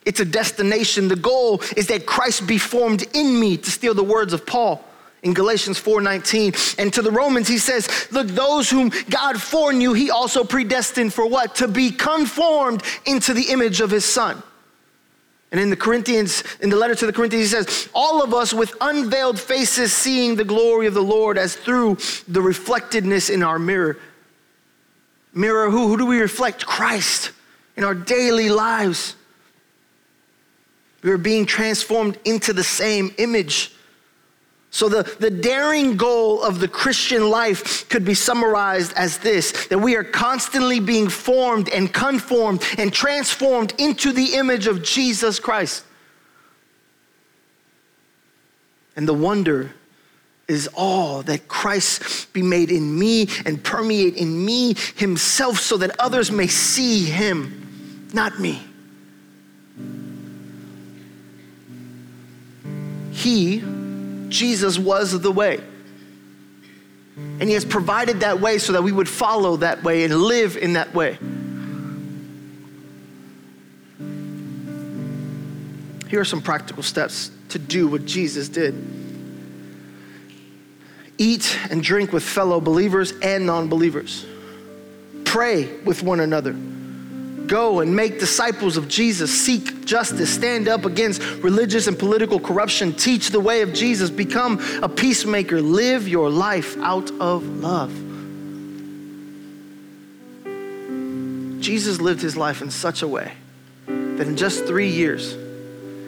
It's 0.07 0.21
a 0.21 0.25
destination. 0.25 1.09
The 1.09 1.17
goal 1.17 1.61
is 1.75 1.87
that 1.87 2.05
Christ 2.05 2.47
be 2.47 2.57
formed 2.57 3.03
in 3.13 3.37
me, 3.37 3.57
to 3.57 3.69
steal 3.69 3.93
the 3.93 4.05
words 4.05 4.31
of 4.31 4.45
Paul 4.45 4.81
in 5.21 5.33
Galatians 5.33 5.77
4:19. 5.77 6.55
And 6.79 6.93
to 6.93 7.01
the 7.01 7.11
Romans 7.11 7.49
he 7.49 7.57
says, 7.57 7.89
"Look, 8.09 8.29
those 8.29 8.69
whom 8.69 8.93
God 9.09 9.41
foreknew, 9.41 9.91
he 9.91 10.09
also 10.09 10.45
predestined 10.45 11.13
for 11.13 11.27
what? 11.27 11.55
To 11.55 11.67
be 11.67 11.91
conformed 11.91 12.83
into 13.05 13.33
the 13.33 13.49
image 13.49 13.81
of 13.81 13.91
his 13.91 14.05
son." 14.05 14.41
And 15.51 15.59
in 15.59 15.69
the 15.69 15.75
Corinthians, 15.75 16.41
in 16.61 16.69
the 16.69 16.77
letter 16.77 16.95
to 16.95 17.05
the 17.05 17.11
Corinthians, 17.11 17.51
he 17.51 17.55
says, 17.57 17.89
All 17.93 18.23
of 18.23 18.33
us 18.33 18.53
with 18.53 18.75
unveiled 18.79 19.39
faces 19.39 19.91
seeing 19.91 20.35
the 20.35 20.45
glory 20.45 20.87
of 20.87 20.93
the 20.93 21.03
Lord 21.03 21.37
as 21.37 21.55
through 21.55 21.97
the 22.29 22.41
reflectedness 22.41 23.29
in 23.29 23.43
our 23.43 23.59
mirror. 23.59 23.97
Mirror 25.33 25.69
who? 25.71 25.89
Who 25.89 25.97
do 25.97 26.05
we 26.05 26.21
reflect? 26.21 26.65
Christ 26.65 27.31
in 27.75 27.83
our 27.83 27.93
daily 27.93 28.49
lives. 28.49 29.16
We 31.03 31.11
are 31.11 31.17
being 31.17 31.45
transformed 31.45 32.17
into 32.25 32.53
the 32.53 32.63
same 32.63 33.13
image. 33.17 33.73
So, 34.69 34.89
the, 34.89 35.03
the 35.19 35.31
daring 35.31 35.95
goal 35.95 36.43
of 36.43 36.59
the 36.59 36.67
Christian 36.67 37.29
life 37.29 37.87
could 37.89 38.03
be 38.03 38.13
summarized 38.13 38.93
as 38.93 39.17
this 39.17 39.67
that 39.67 39.79
we 39.79 39.95
are 39.95 40.03
constantly 40.03 40.79
being 40.79 41.07
formed 41.07 41.69
and 41.69 41.91
conformed 41.93 42.63
and 42.77 42.91
transformed 42.91 43.73
into 43.77 44.11
the 44.11 44.35
image 44.35 44.67
of 44.67 44.83
Jesus 44.83 45.39
Christ. 45.39 45.83
And 48.95 49.07
the 49.07 49.13
wonder 49.13 49.71
is 50.47 50.69
all 50.75 51.23
that 51.23 51.47
Christ 51.47 52.31
be 52.33 52.41
made 52.41 52.71
in 52.71 52.97
me 52.97 53.29
and 53.45 53.63
permeate 53.63 54.15
in 54.15 54.45
me 54.45 54.75
himself 54.95 55.59
so 55.59 55.77
that 55.77 55.97
others 55.99 56.31
may 56.31 56.47
see 56.47 57.03
him, 57.03 58.09
not 58.13 58.39
me. 58.39 58.61
He, 63.17 63.63
Jesus, 64.29 64.77
was 64.77 65.19
the 65.19 65.31
way. 65.31 65.59
And 67.15 67.43
He 67.43 67.53
has 67.53 67.65
provided 67.65 68.19
that 68.19 68.39
way 68.39 68.59
so 68.59 68.73
that 68.73 68.83
we 68.83 68.91
would 68.91 69.09
follow 69.09 69.57
that 69.57 69.83
way 69.83 70.03
and 70.03 70.15
live 70.15 70.55
in 70.55 70.73
that 70.73 70.93
way. 70.93 71.17
Here 76.09 76.21
are 76.21 76.25
some 76.25 76.43
practical 76.43 76.83
steps 76.83 77.31
to 77.49 77.57
do 77.57 77.87
what 77.87 78.05
Jesus 78.05 78.49
did 78.49 78.75
eat 81.19 81.57
and 81.71 81.81
drink 81.81 82.13
with 82.13 82.21
fellow 82.21 82.61
believers 82.61 83.11
and 83.23 83.47
non 83.47 83.67
believers, 83.67 84.23
pray 85.25 85.79
with 85.81 86.03
one 86.03 86.19
another 86.19 86.55
Go 87.47 87.79
and 87.79 87.95
make 87.95 88.19
disciples 88.19 88.75
of 88.75 88.87
Jesus. 88.89 89.31
Seek 89.31 89.85
justice. 89.85 90.33
Stand 90.33 90.67
up 90.67 90.85
against 90.85 91.21
religious 91.41 91.87
and 91.87 91.97
political 91.97 92.39
corruption. 92.39 92.93
Teach 92.93 93.29
the 93.29 93.39
way 93.39 93.61
of 93.61 93.73
Jesus. 93.73 94.09
Become 94.09 94.59
a 94.83 94.89
peacemaker. 94.89 95.61
Live 95.61 96.07
your 96.07 96.29
life 96.29 96.77
out 96.79 97.09
of 97.19 97.47
love. 97.47 97.93
Jesus 101.61 101.99
lived 102.01 102.21
his 102.21 102.37
life 102.37 102.61
in 102.61 102.69
such 102.69 103.01
a 103.01 103.07
way 103.07 103.33
that 103.85 104.27
in 104.27 104.35
just 104.35 104.65
three 104.65 104.89
years, 104.89 105.33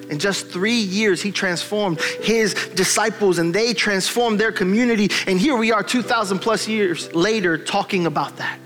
in 0.10 0.20
just 0.20 0.48
three 0.48 0.80
years, 0.80 1.22
he 1.22 1.32
transformed 1.32 2.02
his 2.02 2.54
disciples 2.76 3.40
and 3.40 3.54
they 3.54 3.74
transformed 3.74 4.40
their 4.40 4.52
community. 4.52 5.10
And 5.28 5.40
here 5.40 5.56
we 5.56 5.72
are, 5.72 5.84
2,000 5.84 6.40
plus 6.40 6.68
years 6.68 7.14
later, 7.14 7.58
talking 7.58 8.06
about 8.06 8.38
that 8.38 8.60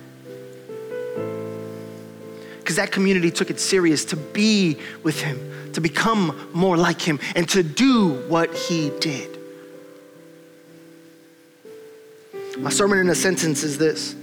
because 2.63 2.77
that 2.77 2.93
community 2.93 3.29
took 3.29 3.49
it 3.49 3.59
serious 3.59 4.05
to 4.05 4.15
be 4.15 4.77
with 5.03 5.19
him, 5.19 5.73
to 5.73 5.81
become 5.81 6.49
more 6.53 6.77
like 6.77 7.01
him, 7.01 7.19
and 7.35 7.47
to 7.49 7.61
do 7.61 8.11
what 8.29 8.55
he 8.55 8.89
did. 9.01 9.37
My 12.57 12.69
sermon 12.69 12.99
in 12.99 13.09
a 13.09 13.15
sentence 13.15 13.63
is 13.63 13.77
this 13.77 14.15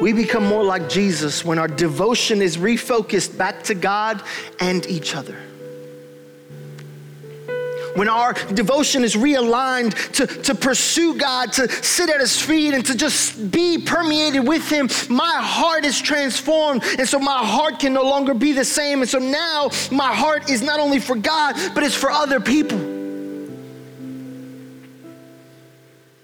We 0.00 0.12
become 0.12 0.46
more 0.46 0.62
like 0.62 0.88
Jesus 0.88 1.44
when 1.44 1.58
our 1.58 1.66
devotion 1.66 2.40
is 2.40 2.56
refocused 2.56 3.36
back 3.36 3.64
to 3.64 3.74
God 3.74 4.22
and 4.60 4.86
each 4.86 5.16
other 5.16 5.36
when 7.94 8.08
our 8.08 8.32
devotion 8.54 9.04
is 9.04 9.14
realigned 9.14 10.12
to, 10.12 10.26
to 10.26 10.54
pursue 10.54 11.16
God, 11.16 11.52
to 11.54 11.68
sit 11.68 12.08
at 12.10 12.20
His 12.20 12.40
feet, 12.40 12.74
and 12.74 12.84
to 12.86 12.96
just 12.96 13.50
be 13.50 13.78
permeated 13.78 14.46
with 14.46 14.68
Him, 14.70 14.88
my 15.08 15.38
heart 15.40 15.84
is 15.84 16.00
transformed. 16.00 16.82
And 16.98 17.08
so 17.08 17.18
my 17.18 17.44
heart 17.44 17.80
can 17.80 17.92
no 17.92 18.02
longer 18.02 18.34
be 18.34 18.52
the 18.52 18.64
same. 18.64 19.00
And 19.00 19.08
so 19.08 19.18
now 19.18 19.70
my 19.90 20.14
heart 20.14 20.50
is 20.50 20.62
not 20.62 20.80
only 20.80 21.00
for 21.00 21.16
God, 21.16 21.54
but 21.74 21.82
it's 21.82 21.94
for 21.94 22.10
other 22.10 22.40
people. 22.40 22.78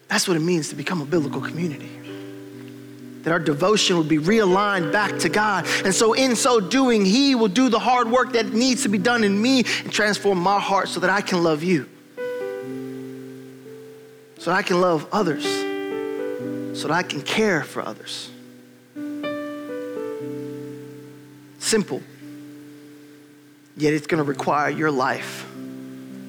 That's 0.09 0.27
what 0.27 0.37
it 0.37 0.41
means 0.41 0.71
to 0.71 0.75
become 0.75 1.03
a 1.03 1.05
biblical 1.05 1.41
community 1.41 2.08
that 3.23 3.33
our 3.33 3.39
devotion 3.39 3.97
would 3.99 4.09
be 4.09 4.19
realigned 4.19 4.93
back 4.93 5.19
to 5.21 5.29
God. 5.29 5.67
And 5.85 5.95
so, 5.95 6.13
in 6.13 6.37
so 6.37 6.61
doing, 6.61 7.05
He 7.05 7.35
will 7.35 7.49
do 7.49 7.69
the 7.69 7.79
hard 7.79 8.11
work 8.11 8.33
that 8.33 8.53
needs 8.53 8.83
to 8.85 8.89
be 8.89 8.99
done 8.99 9.25
in 9.25 9.41
me 9.41 9.65
and 9.85 9.93
transform 9.93 10.39
my 10.39 10.61
heart 10.61 10.89
so 10.89 11.01
that 11.01 11.11
I 11.11 11.21
can 11.21 11.43
love 11.43 11.63
you, 11.63 11.89
so 14.39 14.51
that 14.51 14.57
I 14.57 14.63
can 14.63 14.81
love 14.81 15.07
others, 15.13 15.45
so 15.45 16.89
that 16.89 16.95
I 16.95 17.03
can 17.03 17.23
care 17.23 17.63
for 17.63 17.83
others. 17.83 18.31
Simple, 21.59 22.03
yet 23.77 23.93
it's 23.93 24.07
going 24.07 24.25
to 24.25 24.29
require 24.29 24.71
your 24.71 24.91
life, 24.91 25.47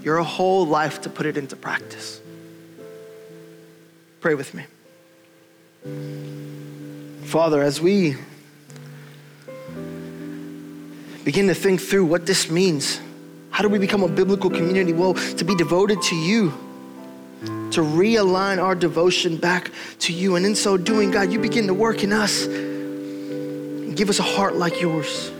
your 0.04 0.22
whole 0.22 0.66
life 0.66 1.02
to 1.02 1.10
put 1.10 1.26
it 1.26 1.38
into 1.38 1.56
practice. 1.56 2.20
Pray 4.20 4.36
with 4.36 4.54
me. 4.54 4.66
Father, 7.30 7.62
as 7.62 7.80
we 7.80 8.16
begin 11.24 11.46
to 11.46 11.54
think 11.54 11.80
through 11.80 12.06
what 12.06 12.26
this 12.26 12.50
means, 12.50 13.00
how 13.52 13.62
do 13.62 13.70
we 13.70 13.78
become 13.78 14.02
a 14.02 14.08
biblical 14.08 14.50
community? 14.50 14.94
Well, 14.94 15.14
to 15.14 15.46
be 15.46 15.54
devoted 15.56 16.02
to 16.02 16.16
you, 16.16 16.50
to 17.44 17.82
realign 17.82 18.58
our 18.58 18.74
devotion 18.74 19.38
back 19.38 19.70
to 20.00 20.12
you. 20.12 20.38
And 20.38 20.46
in 20.46 20.56
so 20.56 20.76
doing, 20.76 21.12
God, 21.12 21.32
you 21.32 21.38
begin 21.38 21.68
to 21.68 21.74
work 21.76 22.04
in 22.04 22.12
us 22.12 22.46
and 22.48 23.96
give 23.96 24.10
us 24.10 24.18
a 24.18 24.24
heart 24.24 24.56
like 24.56 24.82
yours. 24.82 25.32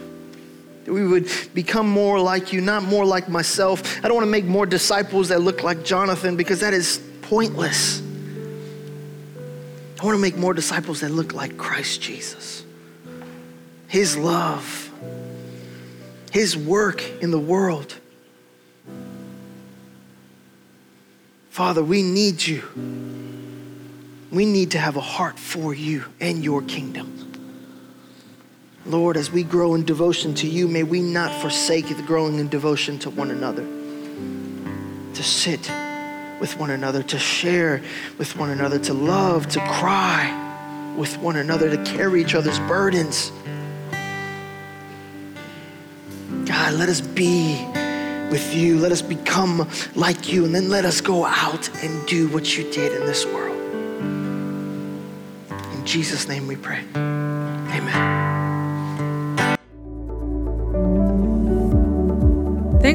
We 0.86 1.08
would 1.08 1.28
become 1.56 1.90
more 1.90 2.20
like 2.20 2.54
you, 2.54 2.62
not 2.62 2.84
more 2.84 3.04
like 3.04 3.30
myself. 3.30 3.98
I 4.06 4.08
don't 4.08 4.14
want 4.14 4.28
to 4.28 4.32
make 4.32 4.46
more 4.46 4.68
disciples 4.68 5.30
that 5.30 5.42
look 5.42 5.64
like 5.64 5.84
Jonathan 5.84 6.38
because 6.38 6.60
that 6.60 6.76
is 6.76 7.02
pointless. 7.24 8.04
I 10.00 10.06
want 10.06 10.16
to 10.16 10.22
make 10.22 10.38
more 10.38 10.54
disciples 10.54 11.02
that 11.02 11.10
look 11.10 11.34
like 11.34 11.58
Christ 11.58 12.02
Jesus. 12.02 12.64
His 13.88 14.16
love, 14.18 14.92
His 16.32 16.56
work 16.56 17.04
in 17.22 17.32
the 17.32 17.40
world. 17.40 18.00
Father, 21.50 21.84
we 21.84 22.02
need 22.02 22.46
you. 22.46 22.64
We 24.32 24.46
need 24.46 24.72
to 24.72 24.80
have 24.80 24.96
a 24.96 25.02
heart 25.02 25.38
for 25.38 25.74
you 25.74 26.06
and 26.22 26.44
your 26.44 26.62
kingdom. 26.62 27.16
Lord, 28.86 29.18
as 29.18 29.32
we 29.32 29.44
grow 29.44 29.76
in 29.76 29.84
devotion 29.84 30.34
to 30.36 30.48
you, 30.48 30.68
may 30.68 30.84
we 30.84 31.02
not 31.02 31.42
forsake 31.42 31.90
the 31.90 32.04
growing 32.04 32.40
in 32.40 32.48
devotion 32.48 33.00
to 33.00 33.10
one 33.10 33.32
another. 33.32 33.66
to 35.14 35.24
sit 35.24 35.70
with 36.40 36.58
one 36.58 36.70
another, 36.70 37.04
to 37.04 37.20
share 37.20 37.82
with 38.18 38.36
one 38.38 38.50
another, 38.50 38.80
to 38.80 38.94
love, 38.94 39.48
to 39.50 39.60
cry 39.60 40.94
with 40.98 41.18
one 41.18 41.36
another, 41.36 41.70
to 41.70 41.84
carry 41.84 42.22
each 42.22 42.36
other's 42.36 42.60
burdens. 42.60 43.32
God, 46.46 46.74
let 46.74 46.90
us 46.90 47.02
be 47.02 47.66
with 48.32 48.54
you. 48.54 48.80
Let 48.80 48.92
us 48.92 49.02
become 49.02 49.68
like 49.96 50.32
you, 50.32 50.46
and 50.46 50.54
then 50.54 50.70
let 50.70 50.86
us 50.86 51.02
go 51.02 51.26
out 51.26 51.70
and 51.84 52.08
do 52.08 52.28
what 52.30 52.58
you 52.58 52.70
did 52.72 53.00
in 53.00 53.06
this 53.06 53.26
world. 53.26 53.58
In 55.74 55.86
Jesus' 55.86 56.28
name 56.28 56.48
we 56.48 56.56
pray. 56.56 56.84
Amen. 56.96 58.19